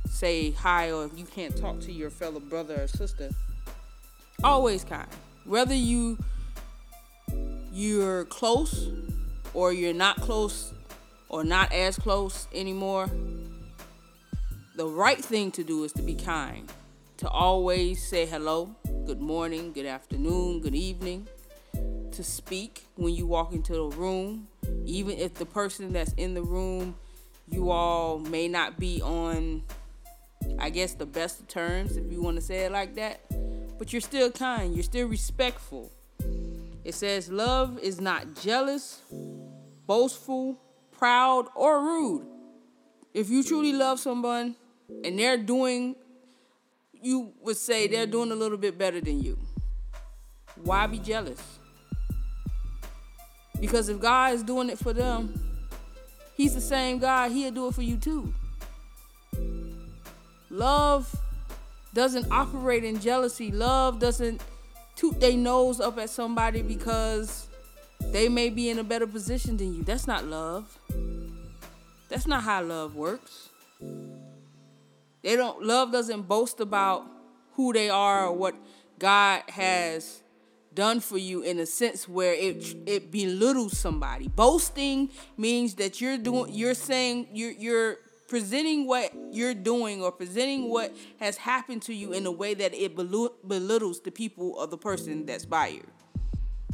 say 0.07 0.51
hi 0.51 0.93
or 0.93 1.09
you 1.15 1.25
can't 1.25 1.57
talk 1.57 1.81
to 1.81 1.93
your 1.93 2.11
fellow 2.11 2.41
brother 2.41 2.83
or 2.83 2.89
sister? 2.89 3.31
Always 4.43 4.85
kind. 4.85 5.09
Whether 5.45 5.75
you 5.75 6.19
you're 7.73 8.25
close 8.27 8.91
or 9.55 9.73
you're 9.73 9.95
not 9.95 10.21
close 10.21 10.73
or 11.29 11.43
not 11.43 11.73
as 11.73 11.99
close 11.99 12.47
anymore, 12.55 13.09
the 14.77 14.87
right 14.87 15.23
thing 15.23 15.51
to 15.53 15.65
do 15.65 15.85
is 15.85 15.93
to 15.95 16.03
be 16.03 16.15
kind. 16.15 16.71
To 17.19 17.29
always 17.29 18.07
say 18.07 18.27
hello, 18.27 18.75
good 19.07 19.21
morning, 19.21 19.73
good 19.73 19.87
afternoon, 19.87 20.61
good 20.61 20.75
evening, 20.75 21.29
to 22.13 22.23
speak 22.23 22.87
when 22.97 23.15
you 23.15 23.27
walk 23.27 23.53
into 23.53 23.73
the 23.75 23.97
room, 23.97 24.49
even 24.85 25.17
if 25.19 25.35
the 25.35 25.47
person 25.47 25.93
that's 25.93 26.13
in 26.15 26.35
the 26.35 26.43
room, 26.43 26.95
you 27.49 27.71
all 27.71 28.19
may 28.19 28.49
not 28.49 28.79
be 28.79 29.03
on 29.03 29.63
I 30.59 30.71
guess 30.71 30.95
the 30.95 31.07
best 31.07 31.41
of 31.41 31.49
terms, 31.49 31.97
if 31.97 32.11
you 32.13 32.23
want 32.23 32.37
to 32.37 32.43
say 32.43 32.65
it 32.65 32.73
like 32.73 32.95
that. 32.97 33.21
But 33.83 33.93
you're 33.93 34.01
still 34.01 34.31
kind, 34.31 34.77
you're 34.77 34.85
still 34.85 35.09
respectful. 35.09 35.91
It 36.85 36.95
says, 36.95 37.29
Love 37.29 37.81
is 37.81 38.01
not 38.01 38.37
jealous, 38.41 39.01
boastful, 39.89 40.57
proud, 40.93 41.49
or 41.57 41.83
rude. 41.83 42.25
If 43.13 43.29
you 43.29 43.43
truly 43.43 43.73
love 43.73 43.99
someone 43.99 44.55
and 45.05 45.19
they're 45.19 45.37
doing, 45.37 45.97
you 46.93 47.33
would 47.41 47.57
say 47.57 47.89
they're 47.89 48.07
doing 48.07 48.31
a 48.31 48.37
little 48.37 48.57
bit 48.57 48.79
better 48.79 49.01
than 49.01 49.21
you. 49.21 49.37
Why 50.63 50.87
be 50.87 51.01
jealous? 51.01 51.43
Because 53.61 53.89
if 53.89 53.99
God 53.99 54.35
is 54.35 54.45
doing 54.45 54.71
it 54.71 54.79
for 54.79 54.93
them, 54.93 55.35
He's 56.37 56.55
the 56.55 56.61
same 56.61 57.01
God, 57.01 57.33
He'll 57.33 57.51
do 57.51 57.67
it 57.67 57.75
for 57.75 57.83
you 57.83 57.97
too. 57.97 58.33
Love 60.51 61.13
doesn't 61.95 62.31
operate 62.31 62.85
in 62.85 63.01
jealousy. 63.01 63.51
Love 63.51 63.99
doesn't 63.99 64.43
toot 64.97 65.21
their 65.21 65.37
nose 65.37 65.81
up 65.81 65.99
at 65.99 66.11
somebody 66.11 66.63
because 66.63 67.49
they 68.13 68.29
may 68.29 68.51
be 68.51 68.71
in 68.71 68.79
a 68.79 68.85
better 68.85 69.07
position 69.07 69.57
than 69.57 69.75
you. 69.75 69.83
That's 69.83 70.07
not 70.07 70.27
love. 70.27 70.79
That's 72.09 72.27
not 72.27 72.43
how 72.43 72.63
love 72.63 72.95
works. 72.95 73.49
They 75.23 75.37
don't 75.37 75.63
love 75.63 75.93
doesn't 75.93 76.23
boast 76.23 76.61
about 76.61 77.07
who 77.55 77.73
they 77.73 77.89
are 77.89 78.27
or 78.27 78.33
what 78.33 78.55
God 78.99 79.43
has 79.49 80.23
done 80.75 81.01
for 81.01 81.19
you 81.19 81.43
in 81.43 81.59
a 81.59 81.67
sense 81.67 82.09
where 82.09 82.35
it 82.35 82.75
it 82.87 83.11
belittles 83.11 83.79
somebody. 83.79 84.29
Boasting 84.29 85.11
means 85.37 85.75
that 85.75 86.01
you're 86.01 86.19
doing 86.19 86.53
you're 86.53 86.75
saying 86.75 87.29
you're 87.33 87.53
you're 87.53 87.97
presenting 88.33 88.87
what 88.87 89.13
you're 89.31 89.53
doing 89.53 90.01
or 90.01 90.11
presenting 90.11 90.71
what 90.71 90.97
has 91.21 91.37
happened 91.37 91.83
to 91.83 91.93
you 91.93 92.15
in 92.15 92.25
a 92.25 92.31
way 92.31 92.55
that 92.55 92.73
it 92.73 92.97
belittles 92.97 94.01
the 94.01 94.11
people 94.11 94.55
or 94.57 94.67
the 94.67 94.79
person 94.79 95.27
that's 95.27 95.45
by 95.45 95.67
you. 95.67 95.87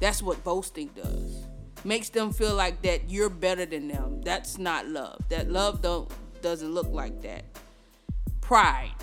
That's 0.01 0.23
what 0.23 0.45
boasting 0.45 0.89
does. 0.95 1.49
Makes 1.83 2.11
them 2.11 2.33
feel 2.33 2.55
like 2.55 2.83
that 2.83 3.11
you're 3.11 3.29
better 3.29 3.67
than 3.67 3.89
them. 3.89 4.23
That's 4.23 4.57
not 4.57 4.87
love. 4.87 5.21
That 5.31 5.51
love 5.51 5.83
don't 5.83 6.09
doesn't 6.43 6.73
look 6.73 6.93
like 6.93 7.23
that. 7.23 7.45
Pride. 8.41 8.95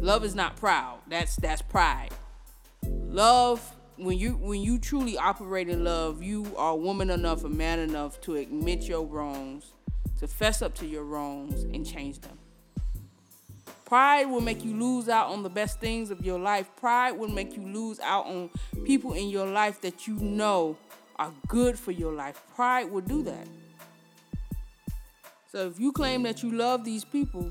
Love 0.00 0.22
is 0.22 0.34
not 0.34 0.56
proud. 0.56 0.98
That's 1.08 1.34
that's 1.36 1.62
pride. 1.62 2.10
Love 2.84 3.74
when 3.96 4.18
you 4.18 4.32
when 4.32 4.60
you 4.60 4.78
truly 4.78 5.16
operate 5.16 5.70
in 5.70 5.82
love, 5.82 6.22
you 6.22 6.46
are 6.58 6.76
woman 6.76 7.08
enough, 7.08 7.44
a 7.44 7.48
man 7.48 7.78
enough 7.78 8.20
to 8.20 8.34
admit 8.36 8.82
your 8.82 9.06
wrongs 9.06 9.72
to 10.20 10.28
fess 10.28 10.60
up 10.60 10.74
to 10.74 10.86
your 10.86 11.02
wrongs 11.02 11.64
and 11.64 11.84
change 11.84 12.20
them. 12.20 12.38
Pride 13.86 14.26
will 14.26 14.42
make 14.42 14.62
you 14.62 14.76
lose 14.76 15.08
out 15.08 15.30
on 15.30 15.42
the 15.42 15.48
best 15.48 15.80
things 15.80 16.10
of 16.10 16.24
your 16.24 16.38
life. 16.38 16.70
Pride 16.76 17.12
will 17.12 17.30
make 17.30 17.56
you 17.56 17.62
lose 17.62 17.98
out 18.00 18.26
on 18.26 18.50
people 18.84 19.14
in 19.14 19.30
your 19.30 19.46
life 19.46 19.80
that 19.80 20.06
you 20.06 20.14
know 20.16 20.76
are 21.16 21.32
good 21.48 21.78
for 21.78 21.90
your 21.90 22.12
life. 22.12 22.40
Pride 22.54 22.90
will 22.90 23.00
do 23.00 23.22
that. 23.22 23.48
So 25.50 25.66
if 25.66 25.80
you 25.80 25.90
claim 25.90 26.22
that 26.24 26.42
you 26.42 26.52
love 26.52 26.84
these 26.84 27.04
people, 27.04 27.50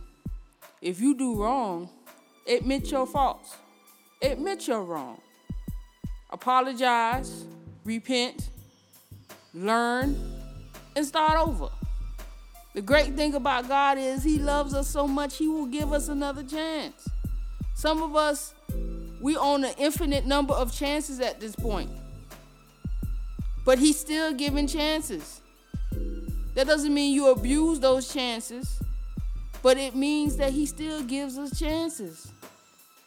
if 0.80 1.02
you 1.02 1.18
do 1.18 1.36
wrong, 1.42 1.90
admit 2.48 2.92
your 2.92 3.08
faults. 3.08 3.58
Admit 4.22 4.68
you're 4.68 4.84
wrong. 4.84 5.20
Apologize, 6.30 7.46
repent, 7.84 8.52
learn, 9.54 10.16
and 10.96 11.06
start 11.06 11.38
over. 11.40 11.70
The 12.74 12.82
great 12.82 13.16
thing 13.16 13.34
about 13.34 13.68
God 13.68 13.98
is 13.98 14.24
He 14.24 14.38
loves 14.38 14.74
us 14.74 14.88
so 14.88 15.08
much, 15.08 15.38
He 15.38 15.48
will 15.48 15.66
give 15.66 15.92
us 15.92 16.08
another 16.08 16.44
chance. 16.44 17.08
Some 17.74 18.04
of 18.04 18.16
us, 18.16 18.54
we 19.22 19.36
own 19.36 19.64
an 19.64 19.74
infinite 19.78 20.26
number 20.26 20.54
of 20.54 20.74
chances 20.74 21.20
at 21.20 21.40
this 21.40 21.56
point. 21.56 21.90
But 23.66 23.80
He's 23.80 24.00
still 24.00 24.34
giving 24.34 24.68
chances. 24.68 25.42
That 26.56 26.68
doesn't 26.68 26.94
mean 26.94 27.14
you 27.14 27.32
abuse 27.32 27.80
those 27.80 28.14
chances, 28.14 28.80
but 29.64 29.78
it 29.78 29.96
means 29.96 30.38
that 30.38 30.52
He 30.52 30.66
still 30.66 31.02
gives 31.04 31.38
us 31.38 31.58
chances. 31.58 32.32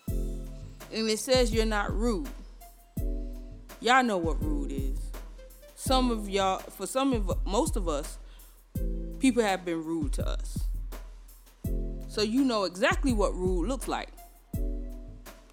And 0.09 1.09
it 1.09 1.19
says 1.19 1.55
you're 1.55 1.67
not 1.67 1.93
rude. 1.95 2.29
Y'all 3.81 4.03
know 4.03 4.19
what 4.19 4.43
rude 4.43 4.73
is. 4.73 4.99
Some 5.75 6.11
of 6.11 6.29
y'all, 6.29 6.59
for 6.59 6.87
some 6.87 7.13
of 7.13 7.47
most 7.47 7.77
of 7.77 7.89
us, 7.89 8.19
people 9.23 9.41
have 9.41 9.65
been 9.65 9.85
rude 9.85 10.13
to 10.13 10.29
us. 10.29 10.59
So 12.09 12.23
you 12.23 12.45
know 12.45 12.65
exactly 12.65 13.13
what 13.13 13.33
rude 13.37 13.69
looks 13.69 13.87
like. 13.87 14.09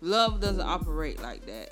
Love 0.02 0.42
doesn't 0.42 0.66
operate 0.66 1.22
like 1.22 1.46
that. 1.46 1.72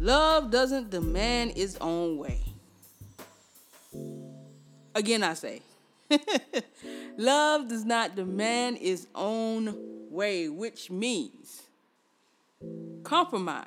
Love 0.00 0.50
doesn't 0.50 0.88
demand 0.88 1.52
its 1.56 1.76
own 1.78 2.16
way. 2.16 2.40
Again, 4.94 5.22
I 5.22 5.34
say, 5.34 5.60
love 7.18 7.68
does 7.68 7.84
not 7.84 8.16
demand 8.16 8.78
its 8.80 9.06
own 9.14 9.76
way, 10.10 10.48
which 10.48 10.90
means 10.90 11.64
compromise 13.04 13.66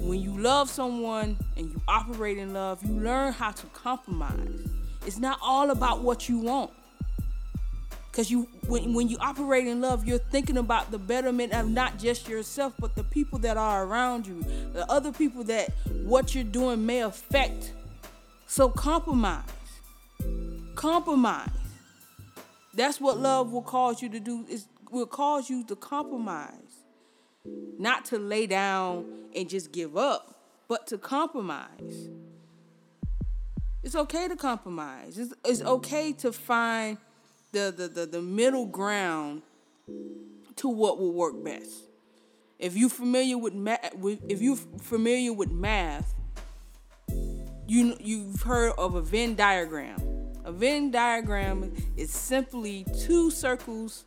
when 0.00 0.20
you 0.20 0.36
love 0.38 0.70
someone 0.70 1.36
and 1.56 1.70
you 1.70 1.80
operate 1.86 2.38
in 2.38 2.52
love, 2.52 2.82
you 2.84 2.92
learn 2.92 3.32
how 3.32 3.50
to 3.50 3.66
compromise. 3.66 4.66
It's 5.06 5.18
not 5.18 5.38
all 5.42 5.70
about 5.70 6.02
what 6.02 6.28
you 6.28 6.38
want. 6.38 6.70
Cause 8.12 8.28
you 8.28 8.48
when, 8.66 8.92
when 8.92 9.08
you 9.08 9.16
operate 9.20 9.68
in 9.68 9.80
love, 9.80 10.04
you're 10.04 10.18
thinking 10.18 10.56
about 10.56 10.90
the 10.90 10.98
betterment 10.98 11.52
of 11.52 11.70
not 11.70 11.96
just 11.96 12.28
yourself, 12.28 12.74
but 12.80 12.96
the 12.96 13.04
people 13.04 13.38
that 13.38 13.56
are 13.56 13.84
around 13.84 14.26
you, 14.26 14.42
the 14.72 14.84
other 14.90 15.12
people 15.12 15.44
that 15.44 15.70
what 16.04 16.34
you're 16.34 16.42
doing 16.42 16.84
may 16.84 17.02
affect. 17.02 17.72
So 18.46 18.68
compromise. 18.68 19.44
Compromise. 20.74 21.50
That's 22.74 23.00
what 23.00 23.18
love 23.18 23.52
will 23.52 23.62
cause 23.62 24.02
you 24.02 24.08
to 24.08 24.18
do, 24.18 24.44
is 24.48 24.66
will 24.90 25.06
cause 25.06 25.48
you 25.48 25.62
to 25.64 25.76
compromise 25.76 26.69
not 27.78 28.04
to 28.06 28.18
lay 28.18 28.46
down 28.46 29.06
and 29.34 29.48
just 29.48 29.72
give 29.72 29.96
up, 29.96 30.34
but 30.68 30.86
to 30.88 30.98
compromise. 30.98 32.08
It's 33.82 33.94
okay 33.94 34.28
to 34.28 34.36
compromise. 34.36 35.18
It's, 35.18 35.32
it's 35.44 35.62
okay 35.62 36.12
to 36.14 36.32
find 36.32 36.98
the, 37.52 37.72
the, 37.76 37.88
the, 37.88 38.06
the 38.06 38.22
middle 38.22 38.66
ground 38.66 39.42
to 40.56 40.68
what 40.68 40.98
will 40.98 41.12
work 41.12 41.42
best. 41.42 41.84
If 42.58 42.76
you 42.76 42.90
familiar 42.90 43.38
with 43.38 43.54
math, 43.54 43.94
if 44.28 44.42
you 44.42 44.56
familiar 44.56 45.32
with 45.32 45.50
math, 45.50 46.14
you 47.66 47.96
you've 47.98 48.42
heard 48.42 48.72
of 48.76 48.94
a 48.94 49.00
Venn 49.00 49.34
diagram. 49.34 49.96
A 50.44 50.52
Venn 50.52 50.90
diagram 50.90 51.72
is 51.96 52.10
simply 52.10 52.84
two 53.00 53.30
circles 53.30 54.04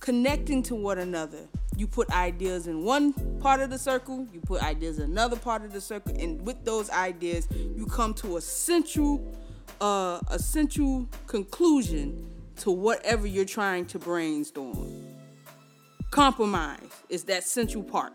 connecting 0.00 0.62
to 0.62 0.74
one 0.74 0.98
another 0.98 1.48
you 1.76 1.86
put 1.86 2.10
ideas 2.10 2.66
in 2.66 2.84
one 2.84 3.12
part 3.40 3.60
of 3.60 3.70
the 3.70 3.78
circle, 3.78 4.26
you 4.32 4.40
put 4.40 4.62
ideas 4.62 4.98
in 4.98 5.10
another 5.10 5.36
part 5.36 5.64
of 5.64 5.72
the 5.72 5.80
circle, 5.80 6.14
and 6.18 6.44
with 6.46 6.64
those 6.64 6.90
ideas, 6.90 7.48
you 7.50 7.86
come 7.86 8.14
to 8.14 8.36
a 8.36 8.40
central, 8.40 9.36
uh, 9.80 10.20
a 10.28 10.38
central 10.38 11.08
conclusion 11.26 12.30
to 12.56 12.70
whatever 12.70 13.26
you're 13.26 13.44
trying 13.44 13.86
to 13.86 13.98
brainstorm. 13.98 15.06
Compromise 16.10 16.90
is 17.08 17.24
that 17.24 17.44
central 17.44 17.82
part. 17.82 18.12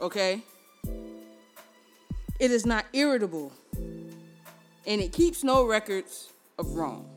Okay? 0.00 0.42
It 2.38 2.50
is 2.50 2.66
not 2.66 2.84
irritable, 2.92 3.52
and 3.76 5.00
it 5.00 5.12
keeps 5.12 5.42
no 5.42 5.64
records 5.64 6.32
of 6.58 6.74
wrong. 6.74 7.13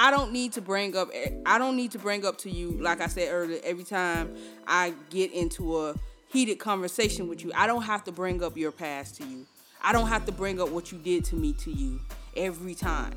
I 0.00 0.12
don't 0.12 0.30
need 0.30 0.52
to 0.52 0.60
bring 0.60 0.96
up 0.96 1.10
I 1.44 1.58
don't 1.58 1.76
need 1.76 1.90
to 1.90 1.98
bring 1.98 2.24
up 2.24 2.38
to 2.38 2.50
you 2.50 2.70
like 2.80 3.00
I 3.00 3.08
said 3.08 3.30
earlier 3.32 3.58
every 3.64 3.82
time 3.82 4.32
I 4.64 4.94
get 5.10 5.32
into 5.32 5.80
a 5.80 5.96
heated 6.28 6.60
conversation 6.60 7.28
with 7.28 7.42
you. 7.42 7.50
I 7.52 7.66
don't 7.66 7.82
have 7.82 8.04
to 8.04 8.12
bring 8.12 8.40
up 8.44 8.56
your 8.56 8.70
past 8.70 9.16
to 9.16 9.26
you. 9.26 9.44
I 9.82 9.92
don't 9.92 10.06
have 10.06 10.24
to 10.26 10.32
bring 10.32 10.60
up 10.60 10.68
what 10.68 10.92
you 10.92 10.98
did 10.98 11.24
to 11.26 11.36
me 11.36 11.52
to 11.54 11.72
you 11.72 11.98
every 12.36 12.76
time. 12.76 13.12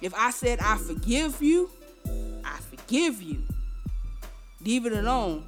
If 0.00 0.14
I 0.14 0.30
said 0.30 0.58
I 0.60 0.78
forgive 0.78 1.42
you, 1.42 1.68
I 2.42 2.58
forgive 2.60 3.20
you. 3.20 3.42
Leave 4.62 4.86
it 4.86 4.94
alone. 4.94 5.44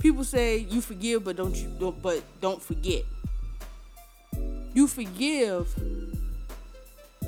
People 0.00 0.24
say 0.24 0.56
you 0.56 0.80
forgive 0.80 1.24
but 1.24 1.36
don't 1.36 1.54
you 1.54 1.70
don't 1.78 2.00
but 2.00 2.22
don't 2.40 2.62
forget. 2.62 3.02
You 4.72 4.86
forgive 4.86 5.68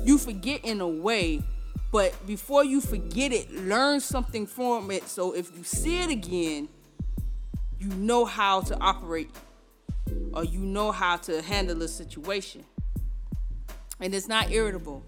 you 0.03 0.17
forget 0.17 0.61
in 0.65 0.81
a 0.81 0.87
way 0.87 1.43
but 1.95 2.27
before 2.27 2.65
you 2.65 2.81
forget 2.81 3.31
it, 3.31 3.49
learn 3.53 4.01
something 4.01 4.45
from 4.45 4.91
it. 4.91 5.07
So 5.07 5.31
if 5.33 5.55
you 5.55 5.63
see 5.63 6.01
it 6.01 6.09
again, 6.09 6.67
you 7.79 7.87
know 7.87 8.25
how 8.25 8.59
to 8.63 8.77
operate 8.81 9.29
or 10.33 10.43
you 10.43 10.59
know 10.59 10.91
how 10.91 11.15
to 11.15 11.41
handle 11.41 11.77
the 11.77 11.87
situation. 11.87 12.65
And 14.01 14.13
it's 14.13 14.27
not 14.27 14.51
irritable. 14.51 15.03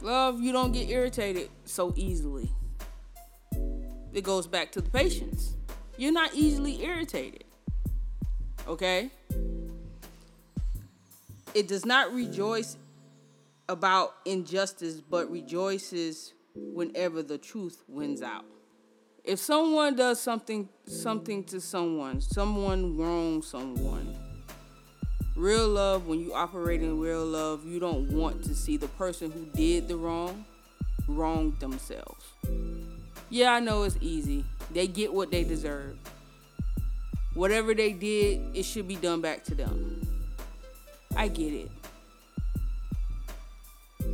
Love, 0.00 0.40
you 0.40 0.50
don't 0.50 0.72
get 0.72 0.88
irritated 0.88 1.50
so 1.66 1.92
easily. 1.94 2.50
It 4.14 4.24
goes 4.24 4.46
back 4.46 4.72
to 4.72 4.80
the 4.80 4.88
patience. 4.88 5.56
You're 5.98 6.10
not 6.10 6.30
easily 6.32 6.82
irritated. 6.82 7.44
Okay? 8.66 9.10
It 11.52 11.68
does 11.68 11.84
not 11.84 12.14
rejoice 12.14 12.78
about 13.68 14.14
injustice, 14.24 15.00
but 15.00 15.30
rejoices 15.30 16.34
whenever 16.54 17.22
the 17.22 17.38
truth 17.38 17.82
wins 17.88 18.22
out. 18.22 18.44
If 19.24 19.38
someone 19.38 19.94
does 19.94 20.20
something 20.20 20.68
something 20.86 21.44
to 21.44 21.60
someone, 21.60 22.20
someone 22.20 22.96
wrongs 22.96 23.46
someone, 23.46 24.16
real 25.36 25.68
love, 25.68 26.06
when 26.06 26.18
you 26.18 26.32
operate 26.32 26.82
in 26.82 26.98
real 26.98 27.24
love, 27.24 27.66
you 27.66 27.78
don't 27.78 28.10
want 28.10 28.42
to 28.44 28.54
see 28.54 28.76
the 28.76 28.88
person 28.88 29.30
who 29.30 29.44
did 29.54 29.86
the 29.88 29.96
wrong 29.96 30.44
wrong 31.06 31.54
themselves. 31.58 32.24
Yeah, 33.30 33.52
I 33.52 33.60
know 33.60 33.82
it's 33.82 33.98
easy. 34.00 34.44
They 34.72 34.86
get 34.86 35.12
what 35.12 35.30
they 35.30 35.44
deserve. 35.44 35.98
Whatever 37.34 37.74
they 37.74 37.92
did, 37.92 38.40
it 38.54 38.64
should 38.64 38.88
be 38.88 38.96
done 38.96 39.20
back 39.20 39.44
to 39.44 39.54
them. 39.54 40.00
I 41.14 41.28
get 41.28 41.52
it. 41.52 41.70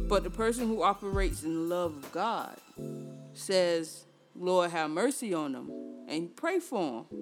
But 0.09 0.23
the 0.23 0.31
person 0.31 0.69
who 0.69 0.83
operates 0.83 1.43
in 1.43 1.55
the 1.55 1.75
love 1.75 1.97
of 1.97 2.13
God 2.13 2.57
says, 3.33 4.05
Lord, 4.37 4.71
have 4.71 4.91
mercy 4.91 5.33
on 5.33 5.53
them 5.53 5.71
and 6.09 6.35
pray 6.37 6.61
for 6.61 7.05
them. 7.11 7.21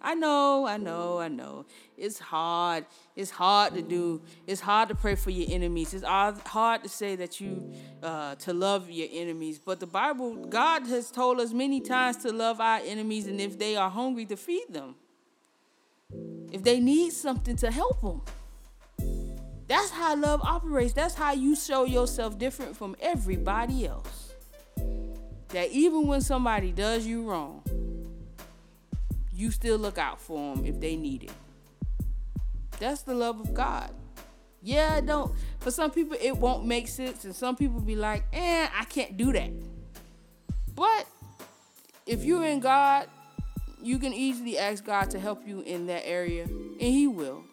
I 0.00 0.14
know, 0.14 0.66
I 0.66 0.76
know, 0.76 1.18
I 1.18 1.28
know. 1.28 1.66
It's 1.96 2.18
hard. 2.18 2.86
It's 3.16 3.30
hard 3.30 3.74
to 3.74 3.82
do. 3.82 4.22
It's 4.46 4.60
hard 4.60 4.88
to 4.90 4.94
pray 4.94 5.16
for 5.16 5.30
your 5.30 5.46
enemies. 5.50 5.92
It's 5.92 6.04
hard 6.04 6.82
to 6.84 6.88
say 6.88 7.16
that 7.16 7.40
you 7.40 7.72
uh, 8.02 8.36
to 8.36 8.52
love 8.52 8.88
your 8.90 9.08
enemies. 9.10 9.58
But 9.58 9.80
the 9.80 9.86
Bible, 9.86 10.36
God 10.46 10.86
has 10.86 11.10
told 11.10 11.40
us 11.40 11.52
many 11.52 11.80
times 11.80 12.18
to 12.18 12.32
love 12.32 12.60
our 12.60 12.78
enemies, 12.84 13.26
and 13.26 13.40
if 13.40 13.58
they 13.58 13.74
are 13.74 13.90
hungry, 13.90 14.24
to 14.26 14.36
feed 14.36 14.66
them. 14.70 14.94
If 16.52 16.62
they 16.62 16.78
need 16.78 17.12
something, 17.12 17.56
to 17.56 17.70
help 17.70 18.00
them. 18.00 18.22
That's 19.68 19.90
how 19.90 20.16
love 20.16 20.40
operates. 20.42 20.94
That's 20.94 21.14
how 21.14 21.32
you 21.32 21.54
show 21.54 21.84
yourself 21.84 22.38
different 22.38 22.76
from 22.76 22.96
everybody 23.00 23.86
else. 23.86 24.32
That 25.48 25.70
even 25.70 26.06
when 26.06 26.22
somebody 26.22 26.72
does 26.72 27.06
you 27.06 27.28
wrong, 27.28 27.62
you 29.32 29.50
still 29.50 29.78
look 29.78 29.98
out 29.98 30.20
for 30.20 30.56
them 30.56 30.64
if 30.64 30.80
they 30.80 30.96
need 30.96 31.24
it. 31.24 31.32
That's 32.80 33.02
the 33.02 33.14
love 33.14 33.40
of 33.40 33.54
God. 33.54 33.90
Yeah, 34.62 35.00
don't. 35.00 35.32
For 35.60 35.70
some 35.70 35.90
people, 35.90 36.16
it 36.20 36.36
won't 36.36 36.64
make 36.64 36.88
sense, 36.88 37.24
and 37.24 37.34
some 37.34 37.54
people 37.54 37.80
be 37.80 37.94
like, 37.94 38.24
"Eh, 38.32 38.68
I 38.74 38.84
can't 38.84 39.16
do 39.16 39.32
that." 39.32 39.50
But 40.74 41.06
if 42.06 42.24
you're 42.24 42.44
in 42.44 42.60
God, 42.60 43.08
you 43.80 43.98
can 43.98 44.12
easily 44.12 44.58
ask 44.58 44.84
God 44.84 45.10
to 45.10 45.18
help 45.20 45.46
you 45.46 45.60
in 45.60 45.86
that 45.86 46.06
area, 46.06 46.44
and 46.44 46.80
He 46.80 47.06
will. 47.06 47.44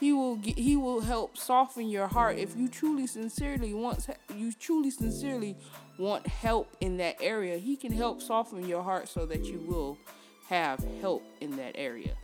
He 0.00 0.14
will 0.14 0.36
get, 0.36 0.58
he 0.58 0.76
will 0.76 1.02
help 1.02 1.36
soften 1.36 1.90
your 1.90 2.08
heart 2.08 2.38
if 2.38 2.56
you 2.56 2.68
truly 2.68 3.06
sincerely 3.06 3.74
want 3.74 4.08
you 4.34 4.50
truly 4.50 4.90
sincerely 4.90 5.56
want 5.98 6.26
help 6.26 6.74
in 6.80 6.96
that 6.96 7.16
area. 7.20 7.58
He 7.58 7.76
can 7.76 7.92
help 7.92 8.22
soften 8.22 8.66
your 8.66 8.82
heart 8.82 9.08
so 9.08 9.26
that 9.26 9.44
you 9.44 9.60
will 9.68 9.98
have 10.48 10.82
help 11.02 11.22
in 11.42 11.56
that 11.58 11.72
area. 11.74 12.14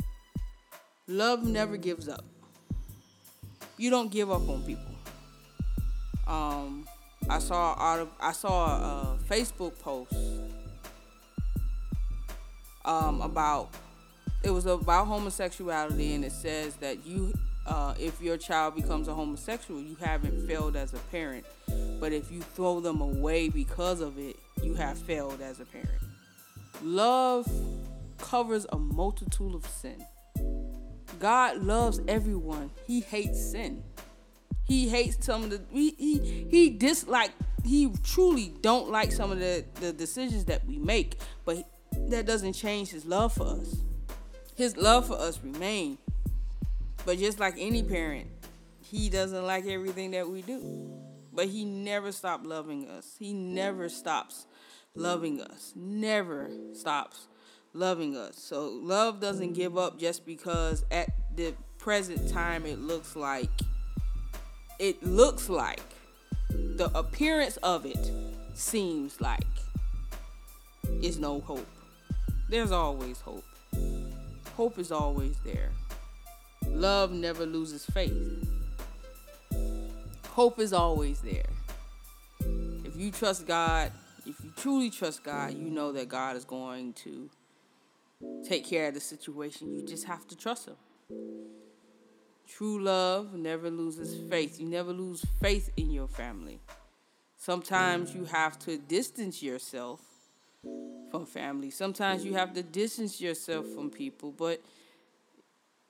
Love 1.06 1.44
never 1.44 1.76
gives 1.76 2.08
up. 2.08 2.24
You 3.76 3.90
don't 3.90 4.10
give 4.10 4.30
up 4.30 4.48
on 4.48 4.62
people. 4.62 4.94
Um, 6.26 6.88
I 7.28 7.38
saw 7.38 7.74
out 7.78 8.00
of 8.00 8.08
I 8.18 8.32
saw 8.32 8.64
a 8.64 9.18
Facebook 9.28 9.78
post 9.78 10.14
um, 12.86 13.20
about 13.20 13.68
it 14.42 14.50
was 14.50 14.64
about 14.64 15.08
homosexuality 15.08 16.14
and 16.14 16.24
it 16.24 16.32
says 16.32 16.76
that 16.76 17.04
you 17.04 17.34
uh, 17.66 17.94
if 17.98 18.20
your 18.20 18.36
child 18.36 18.74
becomes 18.74 19.08
a 19.08 19.14
homosexual, 19.14 19.80
you 19.80 19.96
haven't 19.96 20.46
failed 20.46 20.76
as 20.76 20.94
a 20.94 20.98
parent. 21.10 21.44
But 22.00 22.12
if 22.12 22.30
you 22.30 22.40
throw 22.40 22.80
them 22.80 23.00
away 23.00 23.48
because 23.48 24.00
of 24.00 24.18
it, 24.18 24.36
you 24.62 24.74
have 24.74 24.98
failed 24.98 25.40
as 25.40 25.60
a 25.60 25.64
parent. 25.64 25.90
Love 26.82 27.48
covers 28.18 28.66
a 28.72 28.78
multitude 28.78 29.54
of 29.54 29.66
sin. 29.66 30.04
God 31.18 31.58
loves 31.58 32.00
everyone. 32.06 32.70
He 32.86 33.00
hates 33.00 33.50
sin. 33.50 33.82
He 34.64 34.88
hates 34.88 35.24
some 35.24 35.44
of 35.44 35.50
the 35.50 35.60
he 35.70 35.94
he, 35.96 36.46
he 36.50 36.70
dislike 36.70 37.30
he 37.64 37.92
truly 38.02 38.52
don't 38.60 38.90
like 38.90 39.12
some 39.12 39.30
of 39.30 39.38
the, 39.38 39.64
the 39.80 39.92
decisions 39.92 40.44
that 40.46 40.66
we 40.66 40.78
make, 40.78 41.18
but 41.44 41.68
that 42.08 42.26
doesn't 42.26 42.52
change 42.52 42.90
his 42.90 43.04
love 43.04 43.32
for 43.32 43.46
us. 43.46 43.76
His 44.56 44.76
love 44.76 45.06
for 45.08 45.14
us 45.14 45.40
remains. 45.42 45.98
But 47.06 47.18
just 47.18 47.38
like 47.38 47.54
any 47.56 47.84
parent, 47.84 48.26
he 48.80 49.08
doesn't 49.08 49.46
like 49.46 49.64
everything 49.66 50.10
that 50.10 50.28
we 50.28 50.42
do. 50.42 50.92
But 51.32 51.46
he 51.46 51.64
never 51.64 52.10
stopped 52.10 52.44
loving 52.44 52.88
us. 52.88 53.14
He 53.16 53.32
never 53.32 53.88
stops 53.88 54.46
loving 54.96 55.40
us. 55.40 55.72
Never 55.76 56.50
stops 56.72 57.28
loving 57.72 58.16
us. 58.16 58.36
So 58.42 58.68
love 58.82 59.20
doesn't 59.20 59.52
give 59.52 59.78
up 59.78 60.00
just 60.00 60.26
because 60.26 60.84
at 60.90 61.10
the 61.36 61.54
present 61.78 62.28
time 62.28 62.66
it 62.66 62.80
looks 62.80 63.14
like 63.14 63.50
it 64.80 65.00
looks 65.04 65.48
like 65.48 65.82
the 66.50 66.90
appearance 66.98 67.56
of 67.58 67.86
it 67.86 68.10
seems 68.54 69.20
like 69.20 69.44
is 71.02 71.18
no 71.18 71.40
hope. 71.40 71.68
There's 72.50 72.72
always 72.72 73.20
hope. 73.20 73.44
Hope 74.56 74.78
is 74.78 74.90
always 74.90 75.36
there. 75.44 75.70
Love 76.68 77.12
never 77.12 77.46
loses 77.46 77.84
faith. 77.86 78.46
Hope 80.28 80.58
is 80.58 80.72
always 80.72 81.20
there. 81.20 81.48
If 82.84 82.96
you 82.96 83.10
trust 83.10 83.46
God, 83.46 83.92
if 84.26 84.42
you 84.44 84.52
truly 84.56 84.90
trust 84.90 85.24
God, 85.24 85.54
you 85.54 85.70
know 85.70 85.92
that 85.92 86.08
God 86.08 86.36
is 86.36 86.44
going 86.44 86.92
to 86.94 87.30
take 88.46 88.66
care 88.66 88.88
of 88.88 88.94
the 88.94 89.00
situation. 89.00 89.74
You 89.74 89.86
just 89.86 90.04
have 90.04 90.26
to 90.28 90.36
trust 90.36 90.68
Him. 90.68 90.76
True 92.48 92.82
love 92.82 93.34
never 93.34 93.70
loses 93.70 94.16
faith. 94.30 94.60
You 94.60 94.66
never 94.66 94.92
lose 94.92 95.24
faith 95.40 95.70
in 95.76 95.90
your 95.90 96.08
family. 96.08 96.60
Sometimes 97.36 98.14
you 98.14 98.24
have 98.24 98.58
to 98.60 98.78
distance 98.78 99.42
yourself 99.42 100.00
from 101.10 101.26
family. 101.26 101.70
Sometimes 101.70 102.24
you 102.24 102.34
have 102.34 102.54
to 102.54 102.62
distance 102.62 103.20
yourself 103.20 103.66
from 103.66 103.90
people, 103.90 104.32
but 104.32 104.60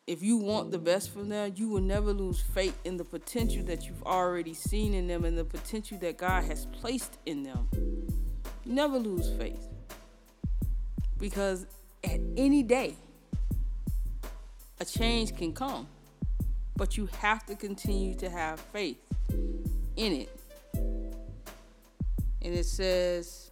if 0.06 0.22
you 0.22 0.36
want 0.36 0.70
the 0.70 0.78
best 0.78 1.12
from 1.12 1.28
them, 1.28 1.52
you 1.56 1.68
will 1.68 1.80
never 1.80 2.12
lose 2.12 2.40
faith 2.40 2.78
in 2.84 2.96
the 2.96 3.04
potential 3.04 3.64
that 3.64 3.86
you've 3.86 4.04
already 4.04 4.54
seen 4.54 4.94
in 4.94 5.08
them 5.08 5.24
and 5.24 5.36
the 5.36 5.44
potential 5.44 5.98
that 5.98 6.16
God 6.16 6.44
has 6.44 6.66
placed 6.66 7.18
in 7.26 7.42
them. 7.42 7.68
You 8.64 8.72
never 8.72 8.98
lose 8.98 9.28
faith. 9.36 9.66
Because 11.18 11.66
at 12.04 12.20
any 12.36 12.62
day, 12.62 12.94
a 14.78 14.84
change 14.84 15.36
can 15.36 15.52
come. 15.52 15.88
But 16.76 16.96
you 16.96 17.08
have 17.18 17.44
to 17.46 17.56
continue 17.56 18.14
to 18.16 18.30
have 18.30 18.60
faith 18.60 18.98
in 19.96 20.12
it. 20.12 20.40
And 20.74 22.54
it 22.54 22.66
says, 22.66 23.50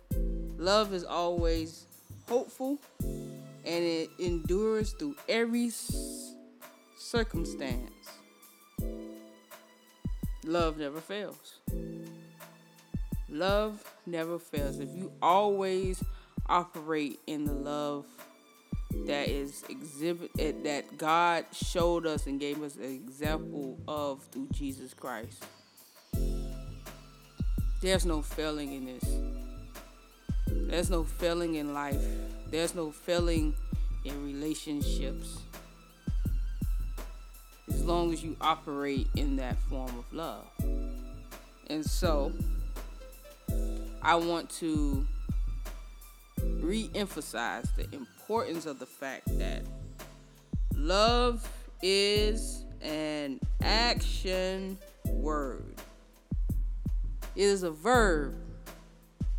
love 0.57 0.93
is 0.93 1.03
always 1.05 1.87
hopeful 2.29 2.79
and 3.03 3.85
it 3.85 4.11
endures 4.19 4.93
through 4.93 5.17
every 5.29 5.71
circumstance. 7.05 8.09
Love 10.45 10.79
never 10.79 11.01
fails. 11.01 11.61
Love 13.29 13.85
never 14.07 14.39
fails. 14.39 14.79
If 14.79 14.89
you 14.95 15.13
always 15.21 16.03
operate 16.49 17.21
in 17.27 17.45
the 17.45 17.53
love 17.53 18.07
that 19.07 19.29
is 19.29 19.65
exhibit 19.69 20.31
eh, 20.39 20.53
that 20.65 20.97
God 20.97 21.45
showed 21.53 22.07
us 22.07 22.27
and 22.27 22.41
gave 22.41 22.63
us 22.63 22.77
an 22.77 22.85
example 22.85 23.79
of 23.87 24.23
through 24.33 24.49
Jesus 24.53 24.95
Christ. 24.95 25.45
There's 27.83 28.07
no 28.07 28.23
failing 28.23 28.73
in 28.73 28.87
this. 28.87 29.17
There's 30.47 30.89
no 30.89 31.05
failing 31.05 31.57
in 31.57 31.75
life. 31.75 32.03
There's 32.51 32.75
no 32.75 32.91
failing 32.91 33.55
in 34.05 34.25
relationships 34.25 35.39
long 37.85 38.13
as 38.13 38.23
you 38.23 38.37
operate 38.41 39.09
in 39.17 39.37
that 39.37 39.57
form 39.69 39.91
of 39.99 40.13
love. 40.13 40.47
And 41.69 41.85
so, 41.85 42.33
I 44.03 44.15
want 44.17 44.51
to 44.59 45.07
re 46.61 46.91
emphasize 46.95 47.69
the 47.77 47.89
importance 47.95 48.67
of 48.67 48.79
the 48.79 48.87
fact 48.87 49.39
that 49.39 49.63
love 50.75 51.49
is 51.83 52.65
an 52.83 53.41
action 53.63 54.79
word. 55.07 55.75
It 57.37 57.43
is 57.43 57.63
a 57.63 57.71
verb. 57.71 58.35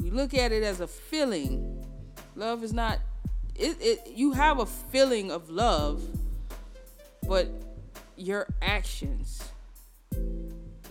We 0.01 0.09
look 0.09 0.33
at 0.33 0.51
it 0.51 0.63
as 0.63 0.81
a 0.81 0.87
feeling. 0.87 1.85
Love 2.35 2.63
is 2.63 2.73
not 2.73 2.99
it, 3.55 3.77
it 3.79 4.07
you 4.13 4.33
have 4.33 4.59
a 4.59 4.65
feeling 4.65 5.31
of 5.31 5.49
love, 5.49 6.03
but 7.27 7.49
your 8.17 8.47
actions 8.61 9.43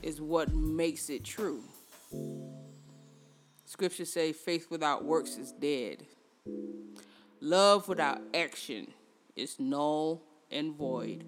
is 0.03 0.21
what 0.21 0.55
makes 0.55 1.09
it 1.11 1.25
true. 1.25 1.63
Scripture 3.65 4.05
say 4.05 4.33
faith 4.33 4.71
without 4.71 5.05
works 5.05 5.37
is 5.37 5.53
dead. 5.53 6.05
Love 7.41 7.89
without 7.89 8.21
action 8.33 8.87
is 9.37 9.59
null 9.59 10.23
and 10.51 10.75
void. 10.75 11.25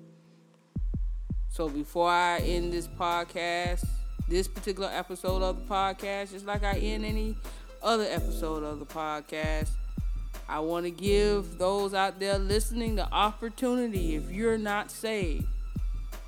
So 1.48 1.68
before 1.68 2.10
I 2.10 2.38
end 2.38 2.72
this 2.72 2.86
podcast, 2.86 3.86
this 4.28 4.46
particular 4.46 4.90
episode 4.92 5.42
of 5.42 5.56
the 5.56 5.74
podcast, 5.74 6.32
just 6.32 6.46
like 6.46 6.64
I 6.64 6.74
end 6.74 7.04
any 7.04 7.36
other 7.82 8.04
episode 8.04 8.62
of 8.62 8.78
the 8.78 8.86
podcast, 8.86 9.70
I 10.48 10.60
want 10.60 10.84
to 10.84 10.90
give 10.90 11.58
those 11.58 11.94
out 11.94 12.20
there 12.20 12.38
listening 12.38 12.94
the 12.94 13.10
opportunity 13.10 14.14
if 14.14 14.30
you're 14.30 14.58
not 14.58 14.90
saved, 14.90 15.46